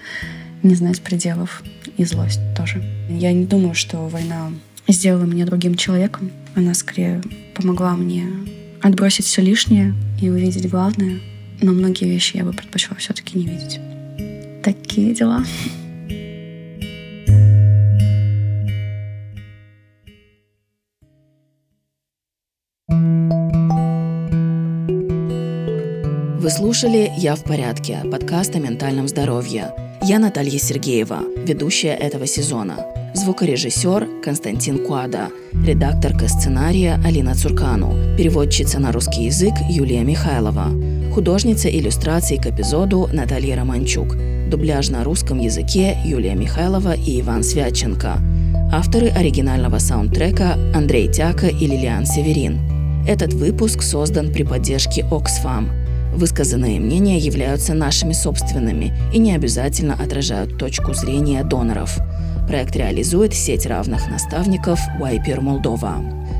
не 0.62 0.74
знать 0.74 1.00
пределов 1.02 1.62
и 1.96 2.04
злость 2.04 2.40
тоже. 2.56 2.82
Я 3.10 3.32
не 3.32 3.44
думаю, 3.44 3.74
что 3.74 4.08
война 4.08 4.50
сделала 4.88 5.24
меня 5.24 5.44
другим 5.44 5.74
человеком. 5.74 6.30
Она 6.54 6.74
скорее 6.74 7.20
помогла 7.54 7.96
мне 7.96 8.26
отбросить 8.80 9.26
все 9.26 9.42
лишнее 9.42 9.94
и 10.20 10.30
увидеть 10.30 10.68
главное. 10.70 11.20
Но 11.60 11.72
многие 11.72 12.06
вещи 12.06 12.36
я 12.36 12.44
бы 12.44 12.52
предпочла 12.52 12.96
все-таки 12.96 13.38
не 13.38 13.46
видеть. 13.46 13.80
Такие 14.62 15.14
дела. 15.14 15.44
Вы 26.42 26.50
слушали 26.50 27.12
«Я 27.16 27.36
в 27.36 27.44
порядке»– 27.44 28.00
подкаст 28.10 28.56
о 28.56 28.58
ментальном 28.58 29.06
здоровье. 29.06 29.72
Я 30.02 30.18
Наталья 30.18 30.58
Сергеева, 30.58 31.20
ведущая 31.36 31.94
этого 31.94 32.26
сезона. 32.26 32.84
Звукорежиссер 33.14 34.08
Константин 34.24 34.84
Куада, 34.84 35.28
редакторка 35.52 36.26
сценария 36.26 37.00
Алина 37.04 37.36
Цуркану, 37.36 38.16
переводчица 38.16 38.80
на 38.80 38.90
русский 38.90 39.26
язык 39.26 39.52
Юлия 39.70 40.02
Михайлова, 40.02 40.66
художница 41.14 41.68
иллюстраций 41.68 42.38
к 42.38 42.46
эпизоду 42.48 43.08
Наталья 43.12 43.54
Романчук, 43.54 44.16
дубляж 44.50 44.88
на 44.88 45.04
русском 45.04 45.38
языке 45.38 45.96
Юлия 46.04 46.34
Михайлова 46.34 46.94
и 46.96 47.20
Иван 47.20 47.44
Свяченко, 47.44 48.18
авторы 48.72 49.10
оригинального 49.10 49.78
саундтрека 49.78 50.54
Андрей 50.74 51.06
Тяка 51.06 51.46
и 51.46 51.68
Лилиан 51.68 52.04
Северин. 52.04 52.58
Этот 53.06 53.32
выпуск 53.32 53.82
создан 53.82 54.32
при 54.32 54.42
поддержке 54.42 55.02
Oxfam. 55.02 55.81
Высказанные 56.12 56.78
мнения 56.78 57.18
являются 57.18 57.72
нашими 57.72 58.12
собственными 58.12 58.92
и 59.12 59.18
не 59.18 59.34
обязательно 59.34 59.94
отражают 59.94 60.58
точку 60.58 60.92
зрения 60.92 61.42
доноров. 61.42 61.98
Проект 62.46 62.76
реализует 62.76 63.32
сеть 63.32 63.66
равных 63.66 64.10
наставников 64.10 64.78
Wiper 65.00 65.40
Молдова. 65.40 65.96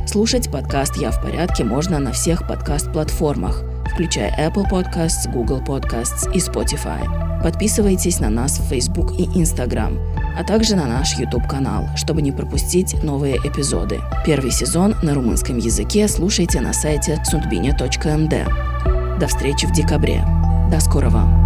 Слушать 0.07 0.51
подкаст 0.51 0.97
«Я 0.97 1.11
в 1.11 1.23
порядке» 1.23 1.65
можно 1.65 1.99
на 1.99 2.13
всех 2.13 2.47
подкаст-платформах, 2.47 3.63
включая 3.93 4.31
Apple 4.39 4.69
Podcasts, 4.71 5.31
Google 5.33 5.61
Podcasts 5.61 6.31
и 6.35 6.39
Spotify. 6.39 7.43
Подписывайтесь 7.43 8.21
на 8.21 8.29
нас 8.29 8.59
в 8.59 8.69
Facebook 8.69 9.19
и 9.19 9.25
Instagram, 9.41 9.99
а 10.39 10.45
также 10.45 10.77
на 10.77 10.87
наш 10.87 11.19
YouTube-канал, 11.19 11.89
чтобы 11.97 12.21
не 12.21 12.31
пропустить 12.31 13.03
новые 13.03 13.37
эпизоды. 13.37 14.01
Первый 14.27 14.51
сезон 14.51 14.95
на 15.03 15.15
румынском 15.15 15.59
языке 15.59 16.09
слушайте 16.09 16.61
на 16.61 16.73
сайте 16.73 17.23
sundbine.md. 17.33 18.72
До 19.19 19.27
встречи 19.27 19.67
в 19.67 19.73
декабре. 19.73 20.25
До 20.71 20.81
скорого! 20.81 21.42